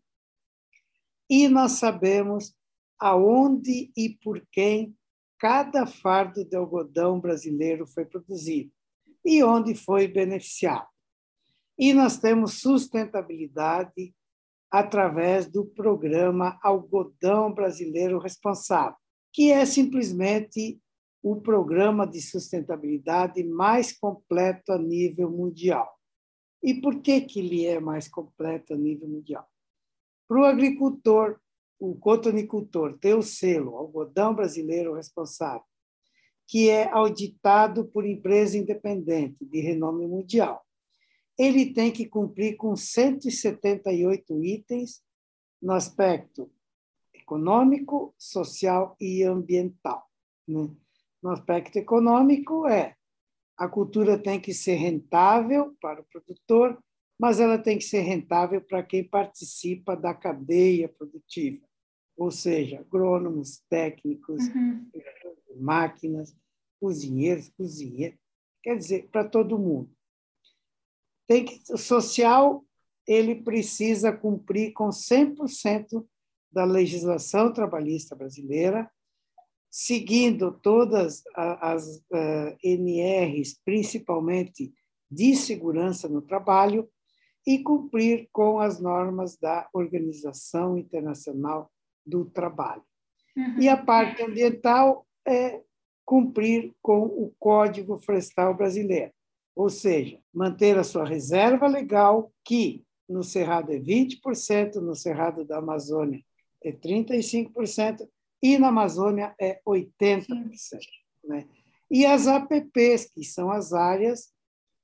e 1.29 1.47
nós 1.47 1.73
sabemos 1.73 2.53
aonde 2.99 3.91
e 3.95 4.09
por 4.21 4.45
quem 4.51 4.93
cada 5.37 5.85
fardo 5.85 6.43
de 6.43 6.55
algodão 6.57 7.19
brasileiro 7.19 7.87
foi 7.87 8.03
produzido 8.03 8.71
e 9.23 9.41
onde 9.43 9.73
foi 9.75 10.07
beneficiado. 10.07 10.87
E 11.77 11.93
nós 11.93 12.17
temos 12.17 12.59
sustentabilidade 12.59 14.13
através 14.71 15.47
do 15.47 15.65
programa 15.65 16.59
Algodão 16.61 17.53
Brasileiro 17.53 18.19
Responsável, 18.19 18.97
que 19.31 19.51
é 19.51 19.65
simplesmente 19.65 20.79
o 21.21 21.41
programa 21.41 22.05
de 22.07 22.21
sustentabilidade 22.21 23.43
mais 23.43 23.97
completo 23.97 24.71
a 24.71 24.77
nível 24.77 25.29
mundial. 25.29 25.97
E 26.63 26.73
por 26.73 27.01
que, 27.01 27.21
que 27.21 27.39
ele 27.39 27.65
é 27.65 27.79
mais 27.79 28.07
completo 28.07 28.73
a 28.73 28.77
nível 28.77 29.07
mundial? 29.07 29.47
Para 30.27 30.41
o 30.41 30.45
agricultor, 30.45 31.39
o 31.79 31.95
cotonicultor 31.95 32.97
ter 32.97 33.13
o 33.13 33.21
selo 33.21 33.77
Algodão 33.77 34.33
Brasileiro 34.33 34.93
Responsável, 34.93 35.63
que 36.47 36.69
é 36.69 36.89
auditado 36.91 37.85
por 37.85 38.05
empresa 38.05 38.57
independente 38.57 39.45
de 39.45 39.59
renome 39.59 40.07
mundial, 40.07 40.65
ele 41.37 41.73
tem 41.73 41.91
que 41.91 42.07
cumprir 42.07 42.57
com 42.57 42.75
178 42.75 44.43
itens 44.43 45.03
no 45.61 45.73
aspecto 45.73 46.51
econômico, 47.13 48.13
social 48.17 48.95
e 48.99 49.23
ambiental. 49.23 50.07
Né? 50.47 50.69
No 51.21 51.31
aspecto 51.31 51.77
econômico, 51.77 52.67
é 52.67 52.95
a 53.57 53.67
cultura 53.67 54.17
tem 54.17 54.39
que 54.39 54.53
ser 54.53 54.75
rentável 54.75 55.75
para 55.81 56.01
o 56.01 56.05
produtor, 56.05 56.81
mas 57.19 57.39
ela 57.39 57.57
tem 57.57 57.77
que 57.77 57.83
ser 57.83 58.01
rentável 58.01 58.61
para 58.61 58.83
quem 58.83 59.03
participa 59.03 59.95
da 59.95 60.13
cadeia 60.13 60.87
produtiva, 60.87 61.65
ou 62.15 62.29
seja, 62.29 62.79
agrônomos, 62.79 63.63
técnicos, 63.67 64.47
uhum. 64.49 64.89
máquinas, 65.59 66.35
cozinheiros, 66.79 67.49
cozinheiros, 67.49 68.19
quer 68.61 68.77
dizer, 68.77 69.09
para 69.09 69.27
todo 69.27 69.57
mundo. 69.57 69.96
Tem 71.27 71.45
que, 71.45 71.61
o 71.71 71.77
social, 71.77 72.63
ele 73.05 73.35
precisa 73.35 74.11
cumprir 74.11 74.73
com 74.73 74.89
100% 74.89 76.05
da 76.51 76.63
legislação 76.63 77.51
trabalhista 77.53 78.15
brasileira, 78.15 78.89
seguindo 79.69 80.51
todas 80.51 81.23
as 81.35 81.97
uh, 81.97 82.57
NRs, 82.63 83.59
principalmente 83.63 84.73
de 85.11 85.35
segurança 85.35 86.07
no 86.07 86.21
trabalho, 86.21 86.89
e 87.45 87.59
cumprir 87.59 88.27
com 88.31 88.59
as 88.59 88.79
normas 88.79 89.37
da 89.37 89.69
Organização 89.73 90.77
Internacional 90.77 91.71
do 92.05 92.25
Trabalho. 92.25 92.83
Uhum. 93.37 93.59
E 93.59 93.69
a 93.69 93.77
parte 93.77 94.21
ambiental 94.21 95.07
é 95.25 95.61
cumprir 96.03 96.73
com 96.81 97.03
o 97.03 97.33
Código 97.39 97.97
Florestal 97.99 98.53
Brasileiro, 98.53 99.11
ou 99.57 99.71
seja, 99.71 100.19
manter 100.31 100.77
a 100.77 100.83
sua 100.83 101.03
reserva 101.03 101.65
legal, 101.65 102.31
que 102.45 102.85
no 103.09 103.23
Cerrado 103.23 103.73
é 103.73 103.79
20%, 103.79 104.75
no 104.75 104.93
Cerrado 104.93 105.43
da 105.43 105.57
Amazônia 105.57 106.23
é 106.63 106.71
35%, 106.71 108.07
e 108.39 108.59
na 108.59 108.67
Amazônia 108.67 109.33
é 109.41 109.59
80%. 109.67 110.27
Né? 111.23 111.47
E 111.89 112.05
as 112.05 112.27
APPs, 112.27 113.09
que 113.11 113.23
são 113.23 113.49
as 113.49 113.73
áreas 113.73 114.31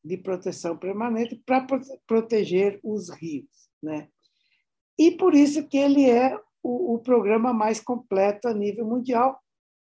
de 0.03 0.17
proteção 0.17 0.75
permanente 0.75 1.35
para 1.45 1.67
proteger 2.07 2.79
os 2.83 3.11
rios. 3.11 3.69
Né? 3.81 4.07
E 4.97 5.11
por 5.11 5.35
isso 5.35 5.67
que 5.67 5.77
ele 5.77 6.09
é 6.09 6.35
o, 6.63 6.95
o, 6.95 6.99
programa 6.99 7.53
mais 7.53 7.79
completo 7.79 8.47
a 8.47 8.53
nível 8.55 8.87
mundial, 8.87 9.39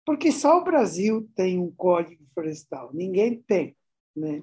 porque 0.04 0.30
só 0.30 0.58
o 0.58 0.64
Brasil 0.64 1.26
tem 1.34 1.58
um 1.58 1.72
código 1.74 2.22
florestal, 2.34 2.90
ninguém 2.92 3.42
tem. 3.46 3.74
Né? 4.14 4.42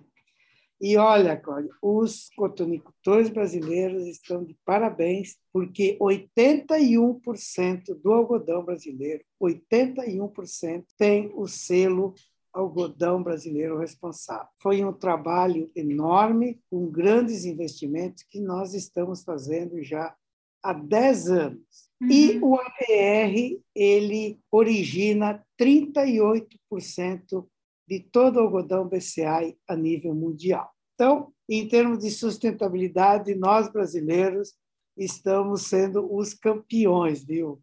E 0.81 0.97
olha, 0.97 1.38
Cláudia, 1.38 1.71
os 1.79 2.31
cotonicultores 2.35 3.29
brasileiros 3.29 4.07
estão 4.07 4.43
de 4.43 4.57
parabéns, 4.65 5.38
porque 5.53 5.95
81% 6.01 7.93
do 8.01 8.11
algodão 8.11 8.65
brasileiro, 8.65 9.23
81% 9.39 10.83
tem 10.97 11.31
o 11.35 11.47
selo 11.47 12.15
algodão 12.51 13.21
brasileiro 13.21 13.77
responsável. 13.77 14.47
Foi 14.57 14.83
um 14.83 14.91
trabalho 14.91 15.69
enorme, 15.75 16.59
com 16.69 16.89
grandes 16.89 17.45
investimentos 17.45 18.23
que 18.23 18.39
nós 18.39 18.73
estamos 18.73 19.23
fazendo 19.23 19.83
já 19.83 20.15
há 20.63 20.73
10 20.73 21.29
anos. 21.29 21.89
Uhum. 22.01 22.09
E 22.09 22.39
o 22.39 22.55
APR, 22.55 23.61
ele 23.75 24.39
origina 24.51 25.45
38% 25.59 27.45
de 27.91 28.00
todo 28.00 28.38
o 28.38 28.39
algodão 28.39 28.88
BCI 28.88 29.57
a 29.67 29.75
nível 29.75 30.15
mundial. 30.15 30.71
Então, 30.93 31.33
em 31.50 31.67
termos 31.67 32.00
de 32.00 32.10
sustentabilidade, 32.10 33.36
nós 33.36 33.69
brasileiros 33.69 34.53
estamos 34.95 35.63
sendo 35.63 36.07
os 36.15 36.33
campeões, 36.33 37.21
viu, 37.21 37.62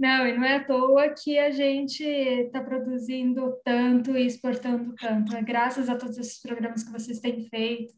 Não, 0.00 0.26
e 0.26 0.34
não 0.34 0.44
é 0.44 0.56
à 0.56 0.64
toa 0.64 1.10
que 1.10 1.38
a 1.38 1.50
gente 1.50 2.02
está 2.02 2.62
produzindo 2.62 3.54
tanto 3.62 4.16
e 4.16 4.24
exportando 4.24 4.94
tanto. 4.94 5.36
É 5.36 5.42
graças 5.42 5.90
a 5.90 5.96
todos 5.98 6.16
esses 6.16 6.40
programas 6.40 6.82
que 6.82 6.92
vocês 6.92 7.20
têm 7.20 7.46
feito 7.50 7.92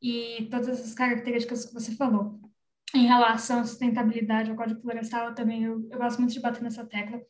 e 0.00 0.46
todas 0.48 0.68
essas 0.68 0.94
características 0.94 1.64
que 1.64 1.74
você 1.74 1.96
falou. 1.96 2.38
Em 2.94 3.08
relação 3.08 3.58
à 3.58 3.64
sustentabilidade 3.64 4.48
ao 4.48 4.56
Código 4.56 4.80
Florestal, 4.80 5.30
eu 5.30 5.34
também 5.34 5.64
eu, 5.64 5.88
eu 5.90 5.98
gosto 5.98 6.20
muito 6.20 6.34
de 6.34 6.40
bater 6.40 6.62
nessa 6.62 6.86
tecla, 6.86 7.20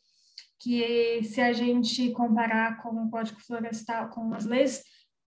que 0.60 1.22
se 1.24 1.40
a 1.40 1.52
gente 1.52 2.10
comparar 2.12 2.82
com 2.82 2.90
o 2.90 3.10
Código 3.10 3.40
Florestal, 3.40 4.08
com 4.10 4.32
as 4.34 4.44
leis 4.44 4.82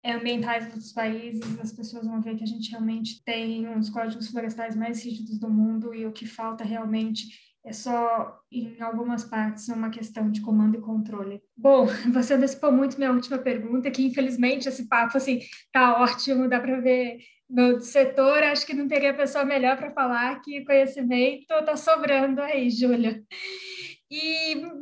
ambientais 0.03 0.65
dos 0.65 0.73
outros 0.75 0.93
países, 0.93 1.59
as 1.59 1.73
pessoas 1.73 2.05
vão 2.05 2.21
ver 2.21 2.35
que 2.35 2.43
a 2.43 2.47
gente 2.47 2.71
realmente 2.71 3.23
tem 3.23 3.71
dos 3.73 3.89
códigos 3.89 4.29
florestais 4.29 4.75
mais 4.75 5.03
rígidos 5.03 5.37
do 5.37 5.49
mundo 5.49 5.93
e 5.93 6.05
o 6.05 6.11
que 6.11 6.25
falta 6.25 6.63
realmente 6.63 7.27
é 7.65 7.73
só, 7.73 8.39
em 8.51 8.81
algumas 8.81 9.25
partes, 9.25 9.67
uma 9.67 9.89
questão 9.89 10.31
de 10.31 10.41
comando 10.41 10.77
e 10.77 10.81
controle. 10.81 11.41
Bom, 11.55 11.85
você 12.11 12.33
antecipou 12.33 12.71
muito 12.71 12.97
minha 12.97 13.11
última 13.11 13.37
pergunta, 13.37 13.91
que 13.91 14.05
infelizmente 14.05 14.69
esse 14.69 14.87
papo, 14.87 15.17
assim, 15.17 15.39
tá 15.71 16.01
ótimo, 16.01 16.47
dá 16.47 16.59
para 16.59 16.79
ver 16.79 17.19
no 17.49 17.81
setor, 17.81 18.43
acho 18.43 18.65
que 18.65 18.73
não 18.73 18.87
teria 18.87 19.13
pessoa 19.13 19.43
melhor 19.43 19.75
para 19.75 19.91
falar 19.91 20.39
que 20.41 20.63
conhecimento 20.63 21.51
está 21.51 21.75
sobrando 21.75 22.41
aí, 22.41 22.69
Júlia. 22.69 23.23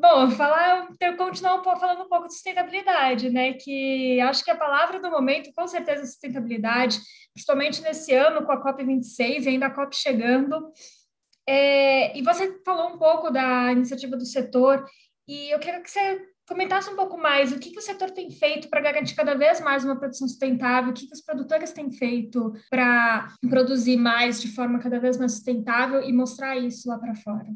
Bom, 0.09 0.31
falar, 0.31 0.87
continuar 1.17 1.61
falando 1.61 2.03
um 2.03 2.07
pouco 2.07 2.27
de 2.27 2.33
sustentabilidade, 2.33 3.29
né? 3.29 3.51
Que 3.51 4.21
acho 4.21 4.41
que 4.41 4.49
a 4.49 4.55
palavra 4.55 5.01
do 5.01 5.11
momento, 5.11 5.51
com 5.53 5.67
certeza, 5.67 6.03
é 6.03 6.05
sustentabilidade, 6.05 6.97
principalmente 7.33 7.81
nesse 7.81 8.13
ano 8.13 8.45
com 8.45 8.53
a 8.53 8.63
COP26 8.63 9.43
e 9.43 9.49
ainda 9.49 9.65
a 9.65 9.69
COP 9.69 9.93
chegando. 9.93 10.71
É, 11.45 12.17
e 12.17 12.21
você 12.21 12.57
falou 12.63 12.95
um 12.95 12.97
pouco 12.97 13.29
da 13.29 13.73
iniciativa 13.73 14.15
do 14.15 14.25
setor, 14.25 14.85
e 15.27 15.49
eu 15.49 15.59
quero 15.59 15.83
que 15.83 15.91
você 15.91 16.25
comentasse 16.47 16.89
um 16.89 16.95
pouco 16.95 17.17
mais 17.17 17.51
o 17.51 17.59
que, 17.59 17.71
que 17.71 17.79
o 17.79 17.81
setor 17.81 18.09
tem 18.11 18.31
feito 18.31 18.69
para 18.69 18.79
garantir 18.79 19.13
cada 19.13 19.35
vez 19.35 19.59
mais 19.59 19.83
uma 19.83 19.99
produção 19.99 20.25
sustentável, 20.25 20.91
o 20.91 20.93
que, 20.93 21.05
que 21.05 21.13
os 21.13 21.21
produtores 21.21 21.73
têm 21.73 21.91
feito 21.91 22.53
para 22.69 23.27
produzir 23.49 23.97
mais 23.97 24.41
de 24.41 24.47
forma 24.55 24.79
cada 24.79 25.01
vez 25.01 25.17
mais 25.17 25.33
sustentável 25.33 26.01
e 26.01 26.13
mostrar 26.13 26.55
isso 26.55 26.87
lá 26.87 26.97
para 26.97 27.13
fora. 27.13 27.47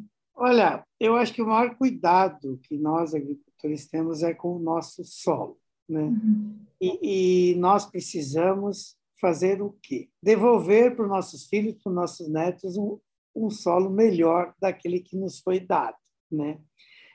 Olha, 0.44 0.84
eu 1.00 1.16
acho 1.16 1.36
que 1.36 1.42
o 1.44 1.46
maior 1.46 1.76
cuidado 1.76 2.60
que 2.64 2.76
nós 2.76 3.14
agricultores 3.14 3.88
temos 3.88 4.24
é 4.24 4.34
com 4.34 4.56
o 4.56 4.60
nosso 4.60 5.04
solo, 5.06 5.60
né? 5.88 6.02
Uhum. 6.02 6.66
E, 6.82 7.52
e, 7.52 7.56
nós 7.58 7.86
precisamos 7.86 8.98
fazer 9.20 9.62
o 9.62 9.78
quê? 9.84 10.10
Devolver 10.20 10.96
para 10.96 11.04
os 11.06 11.10
nossos 11.12 11.46
filhos, 11.46 11.76
para 11.76 11.92
os 11.92 11.96
nossos 11.96 12.28
netos, 12.28 12.76
um, 12.76 13.00
um 13.36 13.52
solo 13.52 13.92
melhor 13.92 14.52
daquele 14.60 15.00
que 15.00 15.16
nos 15.16 15.40
foi 15.40 15.60
dado, 15.60 15.98
né? 16.32 16.60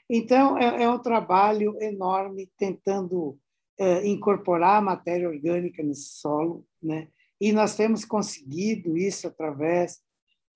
Então 0.09 0.57
é, 0.57 0.85
é 0.85 0.89
um 0.89 1.01
trabalho 1.01 1.77
enorme 1.83 2.49
tentando 2.57 3.37
é, 3.77 4.07
incorporar 4.07 4.79
a 4.79 4.81
matéria 4.81 5.29
orgânica 5.29 5.83
nesse 5.83 6.21
solo, 6.21 6.65
né? 6.81 7.09
E 7.41 7.53
nós 7.53 7.75
temos 7.75 8.05
conseguido 8.05 8.97
isso 8.97 9.27
através 9.27 10.01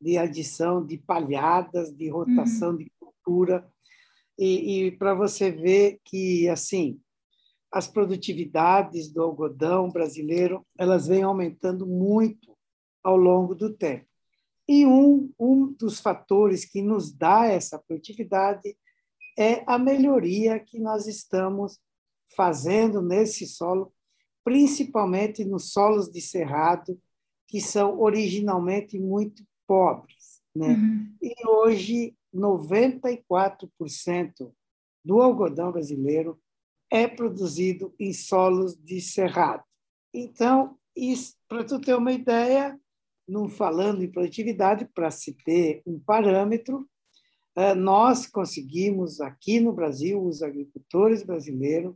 de 0.00 0.16
adição 0.16 0.84
de 0.84 0.96
palhadas, 0.98 1.94
de 1.94 2.08
rotação 2.08 2.70
uhum. 2.70 2.76
de 2.78 2.92
cultura. 2.98 3.68
E, 4.38 4.86
e 4.86 4.90
para 4.92 5.14
você 5.14 5.50
ver 5.50 6.00
que, 6.04 6.48
assim, 6.48 6.98
as 7.70 7.86
produtividades 7.86 9.12
do 9.12 9.22
algodão 9.22 9.90
brasileiro 9.90 10.66
elas 10.76 11.06
vêm 11.06 11.22
aumentando 11.22 11.86
muito 11.86 12.56
ao 13.02 13.16
longo 13.16 13.54
do 13.54 13.72
tempo. 13.72 14.06
E 14.68 14.86
um, 14.86 15.32
um 15.38 15.72
dos 15.72 16.00
fatores 16.00 16.64
que 16.64 16.82
nos 16.82 17.12
dá 17.12 17.46
essa 17.46 17.78
produtividade 17.78 18.76
é 19.38 19.62
a 19.66 19.78
melhoria 19.78 20.58
que 20.60 20.78
nós 20.78 21.06
estamos 21.06 21.78
fazendo 22.36 23.02
nesse 23.02 23.46
solo, 23.46 23.92
principalmente 24.44 25.44
nos 25.44 25.72
solos 25.72 26.10
de 26.10 26.20
cerrado, 26.20 27.00
que 27.48 27.60
são 27.60 28.00
originalmente 28.00 28.98
muito 28.98 29.42
pobres. 29.70 30.42
Né? 30.52 30.66
Uhum. 30.66 31.14
E 31.22 31.32
hoje, 31.46 32.16
94% 32.34 34.52
do 35.04 35.22
algodão 35.22 35.70
brasileiro 35.70 36.42
é 36.90 37.06
produzido 37.06 37.94
em 37.96 38.12
solos 38.12 38.76
de 38.76 39.00
cerrado. 39.00 39.62
Então, 40.12 40.76
para 41.48 41.62
tu 41.62 41.80
ter 41.80 41.94
uma 41.94 42.10
ideia, 42.10 42.76
não 43.28 43.48
falando 43.48 44.02
em 44.02 44.10
produtividade, 44.10 44.88
para 44.92 45.08
se 45.12 45.34
ter 45.44 45.82
um 45.86 46.00
parâmetro, 46.00 46.84
é, 47.54 47.72
nós 47.72 48.26
conseguimos 48.26 49.20
aqui 49.20 49.60
no 49.60 49.72
Brasil, 49.72 50.20
os 50.20 50.42
agricultores 50.42 51.22
brasileiros 51.22 51.94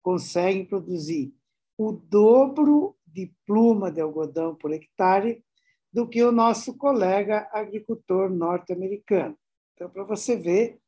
conseguem 0.00 0.64
produzir 0.64 1.34
o 1.76 1.90
dobro 1.90 2.96
de 3.04 3.34
pluma 3.44 3.90
de 3.90 4.00
algodão 4.00 4.54
por 4.54 4.72
hectare 4.72 5.42
do 5.92 6.08
que 6.08 6.22
o 6.22 6.32
nosso 6.32 6.76
colega 6.76 7.48
agricultor 7.52 8.30
norte-americano. 8.30 9.36
Então, 9.74 9.90
para 9.90 10.04
você 10.04 10.36
ver 10.36 10.78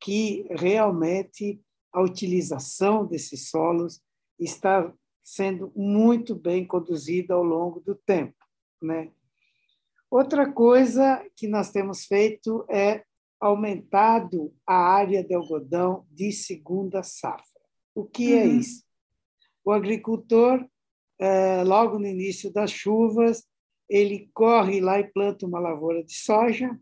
que 0.00 0.46
realmente 0.50 1.60
a 1.92 2.02
utilização 2.02 3.06
desses 3.06 3.48
solos 3.48 4.00
está 4.38 4.92
sendo 5.24 5.72
muito 5.74 6.34
bem 6.34 6.66
conduzida 6.66 7.34
ao 7.34 7.42
longo 7.42 7.80
do 7.80 7.94
tempo. 7.94 8.36
Né? 8.80 9.10
Outra 10.10 10.52
coisa 10.52 11.24
que 11.34 11.48
nós 11.48 11.70
temos 11.72 12.04
feito 12.04 12.64
é 12.70 13.02
aumentado 13.40 14.54
a 14.66 14.76
área 14.76 15.24
de 15.24 15.34
algodão 15.34 16.06
de 16.10 16.30
segunda 16.30 17.02
safra. 17.02 17.44
O 17.94 18.04
que 18.04 18.34
é 18.34 18.36
uhum. 18.36 18.42
é 18.42 18.46
isso? 18.46 18.84
O 19.64 19.72
agricultor, 19.72 20.64
é, 21.18 21.64
logo 21.64 21.98
no 21.98 22.06
início 22.06 22.52
das 22.52 22.70
chuvas, 22.70 23.44
ele 23.88 24.30
corre 24.34 24.80
lá 24.80 24.98
e 24.98 25.10
planta 25.12 25.46
uma 25.46 25.58
lavoura 25.58 26.02
de 26.02 26.14
soja, 26.14 26.78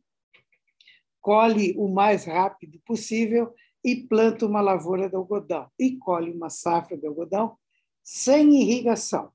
colhe 1.21 1.75
o 1.77 1.89
mais 1.89 2.25
rápido 2.25 2.79
possível 2.85 3.55
e 3.85 3.97
planta 3.97 4.47
uma 4.47 4.61
lavoura 4.61 5.09
de 5.09 5.17
algodão 5.17 5.71
e 5.79 5.97
colhe 5.97 6.31
uma 6.31 6.51
safra 6.51 6.97
de 6.97 7.07
algodão 7.07 7.57
sem 8.03 8.61
irrigação. 8.61 9.31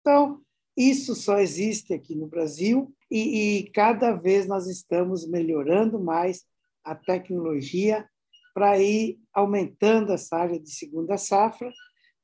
Então, 0.00 0.40
isso 0.76 1.14
só 1.14 1.38
existe 1.38 1.92
aqui 1.92 2.14
no 2.14 2.26
Brasil 2.26 2.92
e, 3.10 3.58
e 3.58 3.70
cada 3.70 4.12
vez 4.12 4.46
nós 4.46 4.66
estamos 4.66 5.28
melhorando 5.28 6.00
mais 6.00 6.44
a 6.84 6.94
tecnologia 6.94 8.08
para 8.54 8.78
ir 8.78 9.18
aumentando 9.32 10.12
essa 10.12 10.36
área 10.36 10.58
de 10.58 10.70
segunda 10.70 11.16
safra, 11.16 11.72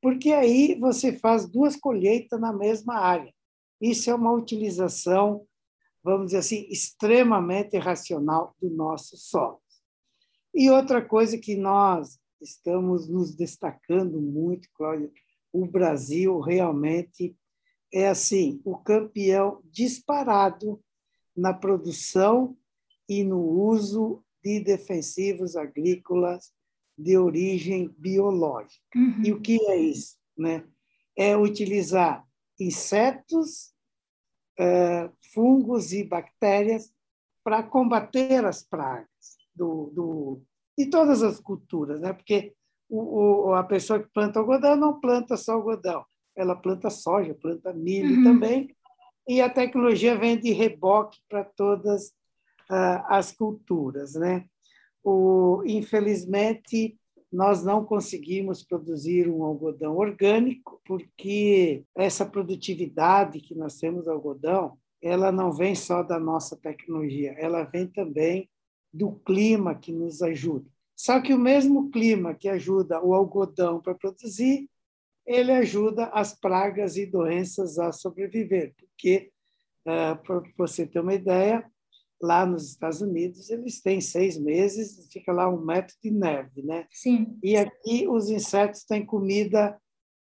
porque 0.00 0.32
aí 0.32 0.78
você 0.78 1.12
faz 1.12 1.48
duas 1.48 1.76
colheitas 1.76 2.40
na 2.40 2.52
mesma 2.52 2.94
área. 2.94 3.32
Isso 3.80 4.10
é 4.10 4.14
uma 4.14 4.32
utilização, 4.32 5.46
vamos 6.02 6.26
dizer 6.26 6.38
assim, 6.38 6.66
extremamente 6.70 7.76
racional 7.78 8.54
do 8.60 8.70
nosso 8.70 9.16
solo. 9.16 9.60
E 10.54 10.70
outra 10.70 11.04
coisa 11.04 11.38
que 11.38 11.56
nós 11.56 12.18
estamos 12.40 13.08
nos 13.08 13.34
destacando 13.34 14.20
muito, 14.20 14.68
Cláudia, 14.74 15.10
o 15.52 15.66
Brasil 15.66 16.40
realmente 16.40 17.36
é 17.92 18.08
assim, 18.08 18.60
o 18.64 18.76
campeão 18.76 19.62
disparado 19.64 20.82
na 21.36 21.54
produção 21.54 22.56
e 23.08 23.24
no 23.24 23.40
uso 23.40 24.22
de 24.42 24.60
defensivos 24.60 25.56
agrícolas 25.56 26.52
de 26.96 27.16
origem 27.16 27.88
biológica. 27.96 28.82
Uhum. 28.94 29.22
E 29.24 29.32
o 29.32 29.40
que 29.40 29.58
é 29.70 29.76
isso? 29.76 30.16
Né? 30.36 30.66
É 31.16 31.36
utilizar 31.36 32.27
insetos, 32.58 33.72
eh, 34.58 35.10
fungos 35.32 35.92
e 35.92 36.02
bactérias 36.02 36.92
para 37.44 37.62
combater 37.62 38.44
as 38.44 38.62
pragas 38.62 39.08
do, 39.54 39.90
do, 39.94 40.42
de 40.76 40.86
todas 40.86 41.22
as 41.22 41.40
culturas, 41.40 42.00
né? 42.00 42.12
porque 42.12 42.54
o, 42.88 43.48
o, 43.48 43.54
a 43.54 43.62
pessoa 43.64 44.00
que 44.00 44.08
planta 44.12 44.38
algodão 44.38 44.76
não 44.76 45.00
planta 45.00 45.36
só 45.36 45.52
algodão, 45.52 46.04
ela 46.36 46.56
planta 46.56 46.90
soja, 46.90 47.34
planta 47.34 47.72
milho 47.72 48.16
uhum. 48.16 48.24
também, 48.24 48.76
e 49.26 49.40
a 49.40 49.50
tecnologia 49.50 50.16
vem 50.16 50.38
de 50.38 50.52
reboque 50.52 51.20
para 51.28 51.44
todas 51.44 52.08
uh, 52.70 53.04
as 53.08 53.30
culturas. 53.30 54.14
Né? 54.14 54.46
O, 55.04 55.62
infelizmente, 55.66 56.98
nós 57.30 57.62
não 57.62 57.84
conseguimos 57.84 58.62
produzir 58.62 59.28
um 59.28 59.42
algodão 59.42 59.96
orgânico, 59.96 60.80
porque 60.84 61.84
essa 61.94 62.24
produtividade 62.24 63.40
que 63.40 63.54
nós 63.54 63.78
temos 63.78 64.04
do 64.04 64.10
algodão, 64.10 64.78
ela 65.00 65.30
não 65.30 65.52
vem 65.52 65.74
só 65.74 66.02
da 66.02 66.18
nossa 66.18 66.56
tecnologia, 66.56 67.32
ela 67.38 67.64
vem 67.64 67.86
também 67.86 68.48
do 68.92 69.12
clima 69.12 69.74
que 69.74 69.92
nos 69.92 70.22
ajuda. 70.22 70.68
Só 70.96 71.20
que 71.20 71.32
o 71.32 71.38
mesmo 71.38 71.90
clima 71.90 72.34
que 72.34 72.48
ajuda 72.48 73.00
o 73.00 73.14
algodão 73.14 73.80
para 73.80 73.94
produzir, 73.94 74.68
ele 75.24 75.52
ajuda 75.52 76.06
as 76.06 76.34
pragas 76.34 76.96
e 76.96 77.04
doenças 77.04 77.78
a 77.78 77.92
sobreviver, 77.92 78.74
porque, 78.76 79.30
uh, 79.86 80.16
para 80.22 80.42
você 80.56 80.86
ter 80.86 81.00
uma 81.00 81.14
ideia, 81.14 81.70
lá 82.20 82.44
nos 82.44 82.70
Estados 82.70 83.00
Unidos 83.00 83.48
eles 83.50 83.80
têm 83.80 84.00
seis 84.00 84.38
meses, 84.38 85.08
fica 85.12 85.32
lá 85.32 85.48
um 85.48 85.64
metro 85.64 85.94
de 86.02 86.10
neve, 86.10 86.62
né? 86.62 86.86
Sim. 86.90 87.38
E 87.42 87.56
aqui 87.56 88.08
os 88.08 88.28
insetos 88.28 88.84
têm 88.84 89.04
comida 89.04 89.80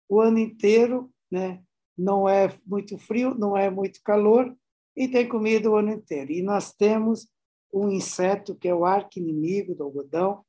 o 0.09 0.21
ano 0.21 0.39
inteiro, 0.39 1.11
né? 1.31 1.63
Não 1.97 2.29
é 2.29 2.55
muito 2.67 2.97
frio, 2.97 3.35
não 3.35 3.57
é 3.57 3.69
muito 3.71 4.01
calor 4.03 4.57
e 4.97 5.09
tem 5.09 5.29
comida 5.29 5.71
o 5.71 5.77
ano 5.77 5.93
inteiro. 5.93 6.33
E 6.33 6.43
nós 6.43 6.73
temos 6.73 7.29
um 7.73 7.91
inseto 7.91 8.55
que 8.55 8.69
é 8.69 8.75
o 8.75 8.85
arqui-inimigo 8.85 9.75
do 9.75 9.85
algodão, 9.85 10.45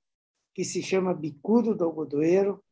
que 0.54 0.64
se 0.64 0.82
chama 0.82 1.14
bicudo 1.14 1.76
do 1.76 1.84
algodoeiro, 1.84 2.64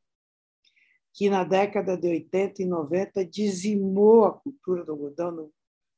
que 1.13 1.29
na 1.29 1.43
década 1.43 1.97
de 1.97 2.07
80 2.07 2.61
e 2.61 2.65
90 2.65 3.25
dizimou 3.25 4.25
a 4.25 4.33
cultura 4.33 4.83
do 4.83 4.91
algodão 4.91 5.31
no, 5.31 5.53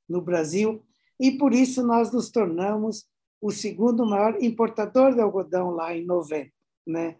no 0.07 0.21
Brasil, 0.21 0.85
e 1.21 1.37
por 1.37 1.53
isso 1.53 1.85
nós 1.85 2.11
nos 2.11 2.31
tornamos 2.31 3.05
o 3.39 3.51
segundo 3.51 4.03
maior 4.03 4.41
importador 4.41 5.13
de 5.13 5.21
algodão 5.21 5.69
lá 5.69 5.95
em 5.95 6.03
90. 6.03 6.51
Né? 6.85 7.15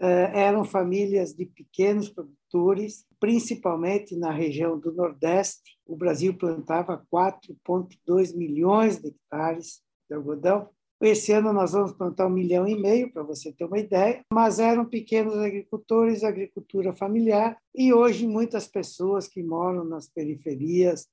Eh, 0.00 0.30
eram 0.34 0.64
famílias 0.64 1.32
de 1.32 1.46
pequenos 1.46 2.08
produtores, 2.08 3.06
principalmente 3.20 4.16
na 4.16 4.32
região 4.32 4.76
do 4.76 4.92
Nordeste. 4.92 5.78
O 5.86 5.94
Brasil 5.94 6.34
plantava 6.34 7.06
4,2 7.08 8.36
milhões 8.36 8.98
de 8.98 9.08
hectares 9.10 9.80
de 10.10 10.16
algodão. 10.16 10.68
Esse 11.00 11.30
ano 11.30 11.52
nós 11.52 11.72
vamos 11.72 11.92
plantar 11.92 12.26
um 12.26 12.30
milhão 12.30 12.66
e 12.66 12.74
meio, 12.74 13.12
para 13.12 13.22
você 13.22 13.52
ter 13.52 13.64
uma 13.64 13.78
ideia, 13.78 14.24
mas 14.32 14.58
eram 14.58 14.84
pequenos 14.84 15.36
agricultores, 15.36 16.24
agricultura 16.24 16.92
familiar, 16.92 17.56
e 17.74 17.92
hoje 17.92 18.26
muitas 18.26 18.66
pessoas 18.66 19.28
que 19.28 19.42
moram 19.42 19.84
nas 19.84 20.08
periferias 20.08 21.06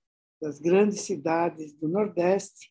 das 0.44 0.60
grandes 0.60 1.02
cidades 1.02 1.74
do 1.74 1.88
Nordeste 1.88 2.70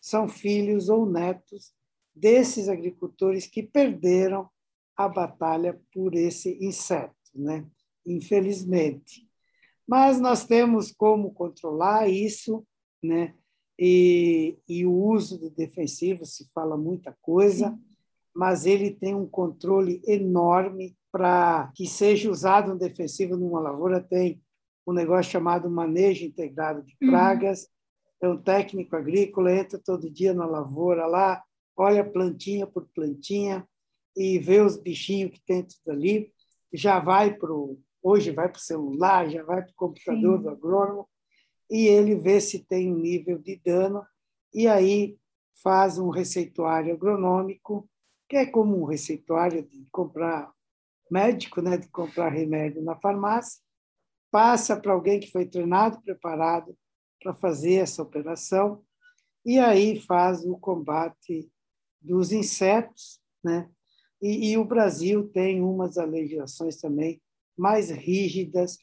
são 0.00 0.26
filhos 0.26 0.88
ou 0.88 1.04
netos 1.04 1.74
desses 2.14 2.66
agricultores 2.66 3.46
que 3.46 3.62
perderam 3.62 4.48
a 4.96 5.06
batalha 5.06 5.78
por 5.92 6.14
esse 6.14 6.56
inseto, 6.64 7.14
né? 7.34 7.66
infelizmente. 8.06 9.28
Mas 9.86 10.18
nós 10.18 10.46
temos 10.46 10.90
como 10.90 11.34
controlar 11.34 12.08
isso, 12.08 12.66
né? 13.02 13.34
e, 13.78 14.58
e 14.66 14.86
o 14.86 14.92
uso 14.92 15.38
do 15.38 15.50
defensivo 15.50 16.24
se 16.24 16.48
fala 16.54 16.76
muita 16.76 17.14
coisa, 17.20 17.78
mas 18.34 18.64
ele 18.64 18.90
tem 18.90 19.14
um 19.14 19.26
controle 19.26 20.00
enorme 20.06 20.96
para 21.12 21.70
que 21.74 21.86
seja 21.86 22.30
usado 22.30 22.72
um 22.72 22.78
defensivo 22.78 23.36
numa 23.36 23.60
lavoura. 23.60 24.00
Tem 24.00 24.40
um 24.86 24.92
negócio 24.92 25.32
chamado 25.32 25.70
manejo 25.70 26.24
integrado 26.24 26.82
de 26.82 26.96
uhum. 27.00 27.10
pragas. 27.10 27.62
Uhum. 27.62 27.68
É 28.22 28.28
um 28.28 28.42
técnico 28.42 28.96
agrícola, 28.96 29.54
entra 29.54 29.78
todo 29.78 30.10
dia 30.10 30.34
na 30.34 30.46
lavoura 30.46 31.06
lá, 31.06 31.42
olha 31.76 32.04
plantinha 32.04 32.66
por 32.66 32.86
plantinha 32.94 33.66
e 34.16 34.38
vê 34.38 34.60
os 34.60 34.76
bichinhos 34.76 35.32
que 35.32 35.42
tem 35.44 35.62
tudo 35.62 35.92
ali. 35.92 36.32
Já 36.72 36.98
vai 36.98 37.34
para 37.34 37.50
hoje 38.02 38.30
vai 38.30 38.48
para 38.48 38.58
o 38.58 38.62
celular, 38.62 39.28
já 39.28 39.42
vai 39.42 39.62
para 39.62 39.70
o 39.70 39.74
computador 39.74 40.38
Sim. 40.38 40.42
do 40.42 40.48
agrônomo 40.50 41.08
e 41.70 41.86
ele 41.86 42.16
vê 42.16 42.40
se 42.40 42.58
tem 42.58 42.92
um 42.92 42.98
nível 42.98 43.38
de 43.38 43.56
dano, 43.64 44.04
e 44.52 44.66
aí 44.66 45.16
faz 45.62 45.98
um 45.98 46.10
receituário 46.10 46.92
agronômico, 46.92 47.88
que 48.28 48.36
é 48.36 48.46
como 48.46 48.80
um 48.80 48.84
receituário 48.84 49.62
de 49.62 49.86
comprar 49.92 50.52
médico, 51.10 51.62
né, 51.62 51.76
de 51.76 51.88
comprar 51.88 52.30
remédio 52.30 52.82
na 52.82 52.96
farmácia, 52.96 53.62
passa 54.30 54.76
para 54.76 54.92
alguém 54.92 55.20
que 55.20 55.30
foi 55.30 55.46
treinado, 55.46 56.00
preparado 56.02 56.76
para 57.22 57.34
fazer 57.34 57.74
essa 57.74 58.02
operação, 58.02 58.82
e 59.44 59.58
aí 59.58 60.00
faz 60.00 60.44
o 60.44 60.56
combate 60.56 61.50
dos 62.00 62.32
insetos, 62.32 63.20
né? 63.42 63.68
E, 64.20 64.50
e 64.50 64.58
o 64.58 64.64
Brasil 64.64 65.28
tem 65.28 65.62
umas 65.62 65.96
legislações 65.96 66.76
também 66.76 67.20
mais 67.56 67.90
rígidas 67.90 68.78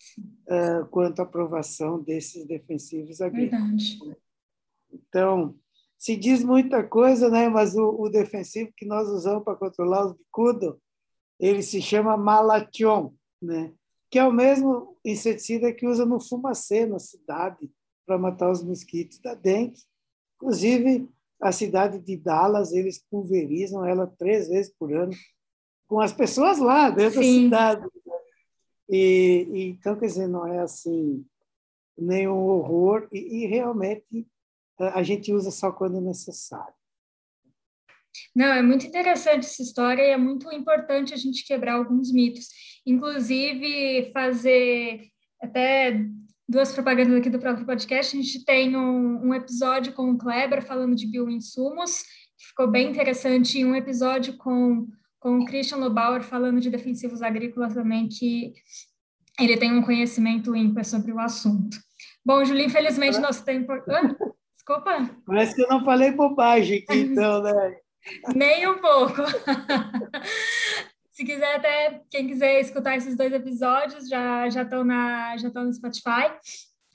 uh, 0.47 0.85
quanto 0.89 1.19
à 1.19 1.23
aprovação 1.23 2.01
desses 2.01 2.45
defensivos 2.45 3.21
agrícolas. 3.21 3.61
Verdade. 3.61 4.17
Então, 4.91 5.55
se 5.97 6.15
diz 6.15 6.43
muita 6.43 6.83
coisa, 6.83 7.29
né? 7.29 7.49
mas 7.49 7.75
o, 7.75 7.89
o 7.99 8.09
defensivo 8.09 8.71
que 8.75 8.85
nós 8.85 9.07
usamos 9.09 9.43
para 9.43 9.55
controlar 9.55 10.05
os 10.05 10.13
bicudos, 10.13 10.75
ele 11.39 11.61
se 11.61 11.81
chama 11.81 12.17
malation, 12.17 13.13
né? 13.41 13.73
Que 14.09 14.17
é 14.19 14.23
o 14.23 14.31
mesmo 14.31 14.97
inseticida 15.03 15.73
que 15.73 15.87
usa 15.87 16.05
no 16.05 16.19
fumacê 16.19 16.85
na 16.85 16.99
cidade 16.99 17.69
para 18.05 18.17
matar 18.17 18.49
os 18.49 18.63
mosquitos 18.63 19.19
da 19.19 19.33
dengue. 19.33 19.81
Inclusive, 20.35 21.09
a 21.41 21.51
cidade 21.51 21.99
de 21.99 22.15
Dallas, 22.15 22.71
eles 22.71 23.03
pulverizam 23.09 23.85
ela 23.85 24.07
três 24.07 24.47
vezes 24.47 24.73
por 24.77 24.93
ano 24.93 25.13
com 25.87 25.99
as 25.99 26.13
pessoas 26.13 26.59
lá 26.59 26.89
dentro 26.89 27.21
Sim. 27.21 27.49
da 27.49 27.71
cidade. 27.73 27.91
E, 28.89 29.47
e, 29.51 29.63
então, 29.69 29.97
quer 29.97 30.05
dizer, 30.05 30.27
não 30.27 30.47
é 30.47 30.59
assim 30.59 31.25
nenhum 31.97 32.47
horror 32.47 33.07
e, 33.11 33.43
e 33.43 33.47
realmente 33.47 34.27
a 34.79 35.01
gente 35.01 35.33
usa 35.33 35.49
só 35.51 35.71
quando 35.71 35.99
necessário. 35.99 36.76
Não, 38.35 38.47
é 38.47 38.61
muito 38.61 38.85
interessante 38.85 39.45
essa 39.45 39.61
história 39.61 40.01
e 40.01 40.09
é 40.09 40.17
muito 40.17 40.51
importante 40.51 41.13
a 41.13 41.17
gente 41.17 41.45
quebrar 41.45 41.73
alguns 41.73 42.11
mitos. 42.11 42.47
Inclusive, 42.85 44.11
fazer 44.13 45.01
até 45.41 46.05
duas 46.47 46.71
propagandas 46.71 47.15
aqui 47.15 47.29
do 47.29 47.39
próprio 47.39 47.65
podcast. 47.65 48.17
A 48.17 48.21
gente 48.21 48.45
tem 48.45 48.75
um, 48.75 49.27
um 49.27 49.33
episódio 49.33 49.93
com 49.93 50.11
o 50.11 50.17
Kleber 50.17 50.65
falando 50.65 50.95
de 50.95 51.07
bioinsumos, 51.07 52.03
que 52.37 52.47
ficou 52.47 52.67
bem 52.69 52.89
interessante, 52.89 53.59
e 53.59 53.65
um 53.65 53.75
episódio 53.75 54.37
com 54.37 54.87
com 55.19 55.39
o 55.39 55.45
Christian 55.45 55.77
Lobauer 55.77 56.23
falando 56.23 56.59
de 56.59 56.69
defensivos 56.69 57.21
agrícolas 57.21 57.73
também, 57.73 58.07
que 58.07 58.53
ele 59.39 59.57
tem 59.57 59.71
um 59.71 59.81
conhecimento 59.81 60.55
ímpar 60.55 60.85
sobre 60.85 61.11
o 61.11 61.19
assunto. 61.19 61.77
Bom, 62.25 62.43
Julia, 62.43 62.65
infelizmente 62.65 63.19
nosso 63.19 63.43
tempo... 63.43 63.71
Ah, 63.71 64.15
desculpa. 64.55 65.09
Parece 65.25 65.55
que 65.55 65.61
eu 65.61 65.67
não 65.67 65.83
falei 65.83 66.11
bobagem 66.11 66.79
aqui, 66.79 66.99
então, 67.11 67.41
né? 67.41 67.77
Nem 68.35 68.67
um 68.67 68.79
pouco. 68.79 69.21
Se 71.11 71.25
quiser 71.25 71.55
até, 71.55 72.01
quem 72.11 72.27
quiser 72.27 72.59
escutar 72.59 72.95
esses 72.95 73.17
dois 73.17 73.33
episódios, 73.33 74.07
já 74.07 74.47
já 74.49 74.61
estão 74.61 74.83
na 74.83 75.35
já 75.37 75.47
estão 75.47 75.63
no 75.63 75.73
Spotify. 75.73 76.31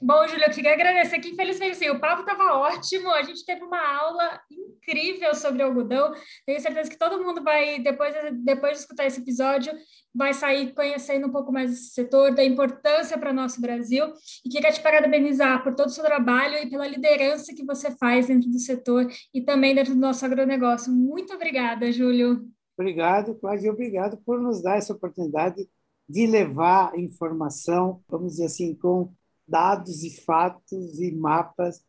Bom, 0.04 0.26
Júlia, 0.26 0.46
eu 0.46 0.50
queria 0.50 0.72
agradecer 0.72 1.20
que, 1.20 1.28
infelizmente, 1.28 1.72
assim, 1.72 1.88
o 1.88 2.00
papo 2.00 2.22
estava 2.22 2.56
ótimo, 2.56 3.08
a 3.10 3.22
gente 3.22 3.46
teve 3.46 3.62
uma 3.62 3.80
aula 3.80 4.40
incrível 4.50 5.32
sobre 5.32 5.62
algodão, 5.62 6.12
tenho 6.44 6.60
certeza 6.60 6.90
que 6.90 6.98
todo 6.98 7.22
mundo 7.22 7.40
vai, 7.40 7.78
depois, 7.78 8.12
depois 8.42 8.72
de 8.72 8.78
escutar 8.80 9.06
esse 9.06 9.20
episódio, 9.20 9.72
vai 10.12 10.34
sair 10.34 10.74
conhecendo 10.74 11.28
um 11.28 11.30
pouco 11.30 11.52
mais 11.52 11.70
desse 11.70 11.90
setor, 11.90 12.34
da 12.34 12.42
importância 12.42 13.16
para 13.16 13.30
o 13.30 13.32
nosso 13.32 13.60
Brasil, 13.60 14.06
e 14.44 14.48
queria 14.48 14.72
te 14.72 14.82
parabenizar 14.82 15.62
por 15.62 15.72
todo 15.76 15.86
o 15.86 15.92
seu 15.92 16.02
trabalho 16.02 16.58
e 16.58 16.68
pela 16.68 16.88
liderança 16.88 17.54
que 17.54 17.64
você 17.64 17.96
faz 17.96 18.26
dentro 18.26 18.50
do 18.50 18.58
setor 18.58 19.06
e 19.32 19.40
também 19.40 19.72
dentro 19.72 19.94
do 19.94 20.00
nosso 20.00 20.24
agronegócio. 20.24 20.92
Muito 20.92 21.32
obrigada, 21.32 21.92
Júlio. 21.92 22.44
Obrigado, 22.76 23.36
Cláudia, 23.36 23.70
obrigado 23.70 24.18
por 24.26 24.40
nos 24.40 24.60
dar 24.60 24.78
essa 24.78 24.92
oportunidade 24.92 25.64
de 26.08 26.26
levar 26.26 26.98
informação, 26.98 28.02
vamos 28.08 28.32
dizer 28.32 28.46
assim, 28.46 28.74
com 28.74 29.12
dados 29.46 30.02
e 30.02 30.20
fatos 30.22 31.00
e 31.00 31.12
mapas 31.12 31.83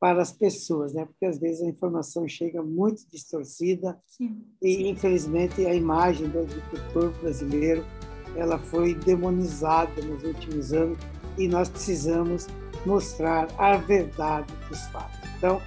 para 0.00 0.22
as 0.22 0.32
pessoas, 0.32 0.94
né? 0.94 1.04
Porque 1.04 1.26
às 1.26 1.38
vezes 1.38 1.62
a 1.62 1.68
informação 1.68 2.28
chega 2.28 2.62
muito 2.62 3.08
distorcida 3.10 3.98
Sim. 4.06 4.44
e 4.62 4.88
infelizmente 4.88 5.66
a 5.66 5.74
imagem 5.74 6.28
do 6.28 6.40
agricultor 6.40 7.10
brasileiro 7.20 7.84
ela 8.36 8.58
foi 8.58 8.94
demonizada 8.94 10.00
nos 10.02 10.22
últimos 10.22 10.72
anos 10.72 10.98
e 11.36 11.48
nós 11.48 11.68
precisamos 11.68 12.46
mostrar 12.86 13.48
a 13.58 13.76
verdade 13.76 14.52
dos 14.68 14.80
fatos. 14.88 15.18
Então, 15.36 15.60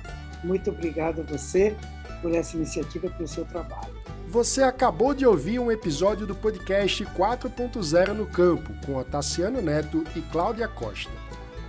muito 0.43 0.69
obrigado 0.69 1.21
a 1.21 1.23
você 1.23 1.75
por 2.21 2.33
essa 2.33 2.55
iniciativa, 2.55 3.09
pelo 3.09 3.27
seu 3.27 3.45
trabalho. 3.45 3.93
Você 4.27 4.63
acabou 4.63 5.13
de 5.13 5.25
ouvir 5.25 5.59
um 5.59 5.69
episódio 5.69 6.25
do 6.25 6.33
podcast 6.33 7.03
4.0 7.05 8.13
no 8.13 8.25
Campo, 8.25 8.71
com 8.85 8.95
Otaciano 8.95 9.61
Neto 9.61 10.05
e 10.15 10.21
Cláudia 10.21 10.69
Costa. 10.69 11.11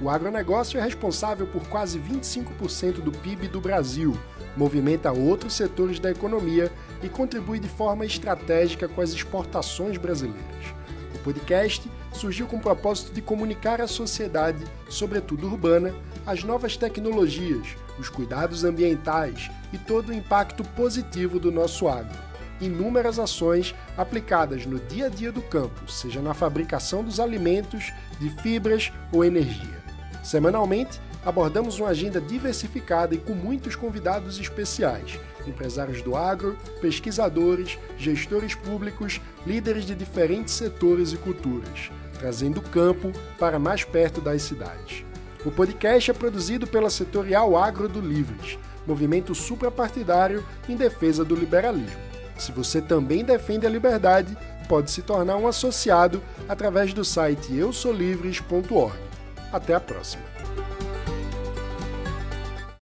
O 0.02 0.10
agronegócio 0.10 0.80
é 0.80 0.82
responsável 0.82 1.46
por 1.46 1.62
quase 1.68 1.96
25% 1.96 2.94
do 2.94 3.12
PIB 3.12 3.46
do 3.46 3.60
Brasil, 3.60 4.18
movimenta 4.56 5.12
outros 5.12 5.52
setores 5.52 6.00
da 6.00 6.10
economia 6.10 6.72
e 7.04 7.08
contribui 7.08 7.60
de 7.60 7.68
forma 7.68 8.04
estratégica 8.04 8.88
com 8.88 9.00
as 9.00 9.10
exportações 9.10 9.96
brasileiras. 9.98 10.74
O 11.14 11.18
podcast 11.20 11.88
surgiu 12.12 12.48
com 12.48 12.56
o 12.56 12.60
propósito 12.60 13.12
de 13.12 13.22
comunicar 13.22 13.80
à 13.80 13.86
sociedade, 13.86 14.64
sobretudo 14.88 15.46
urbana, 15.46 15.94
as 16.26 16.42
novas 16.42 16.76
tecnologias, 16.76 17.76
os 17.96 18.08
cuidados 18.08 18.64
ambientais 18.64 19.52
e 19.72 19.78
todo 19.78 20.08
o 20.08 20.14
impacto 20.14 20.64
positivo 20.70 21.38
do 21.38 21.52
nosso 21.52 21.86
agro. 21.86 22.18
Inúmeras 22.60 23.20
ações 23.20 23.72
aplicadas 23.96 24.66
no 24.66 24.80
dia 24.80 25.06
a 25.06 25.08
dia 25.08 25.30
do 25.30 25.42
campo, 25.42 25.88
seja 25.88 26.20
na 26.20 26.34
fabricação 26.34 27.04
dos 27.04 27.20
alimentos, 27.20 27.92
de 28.18 28.30
fibras 28.42 28.92
ou 29.12 29.24
energia. 29.24 29.81
Semanalmente, 30.22 31.00
abordamos 31.24 31.78
uma 31.78 31.88
agenda 31.88 32.20
diversificada 32.20 33.14
e 33.14 33.18
com 33.18 33.34
muitos 33.34 33.74
convidados 33.74 34.38
especiais, 34.38 35.18
empresários 35.46 36.00
do 36.02 36.16
agro, 36.16 36.56
pesquisadores, 36.80 37.78
gestores 37.98 38.54
públicos, 38.54 39.20
líderes 39.46 39.84
de 39.84 39.94
diferentes 39.94 40.54
setores 40.54 41.12
e 41.12 41.16
culturas, 41.16 41.90
trazendo 42.18 42.58
o 42.58 42.62
campo 42.62 43.12
para 43.38 43.58
mais 43.58 43.84
perto 43.84 44.20
das 44.20 44.42
cidades. 44.42 45.04
O 45.44 45.50
podcast 45.50 46.10
é 46.10 46.14
produzido 46.14 46.68
pela 46.68 46.88
Setorial 46.88 47.56
Agro 47.56 47.88
do 47.88 48.00
Livres, 48.00 48.58
movimento 48.86 49.34
suprapartidário 49.34 50.44
em 50.68 50.76
defesa 50.76 51.24
do 51.24 51.34
liberalismo. 51.34 52.00
Se 52.38 52.52
você 52.52 52.80
também 52.80 53.24
defende 53.24 53.66
a 53.66 53.70
liberdade, 53.70 54.36
pode 54.68 54.90
se 54.90 55.02
tornar 55.02 55.36
um 55.36 55.48
associado 55.48 56.22
através 56.48 56.94
do 56.94 57.04
site 57.04 57.54
eusolivres.org. 57.54 59.11
Até 59.52 59.74
a 59.74 59.80
próxima! 59.80 60.31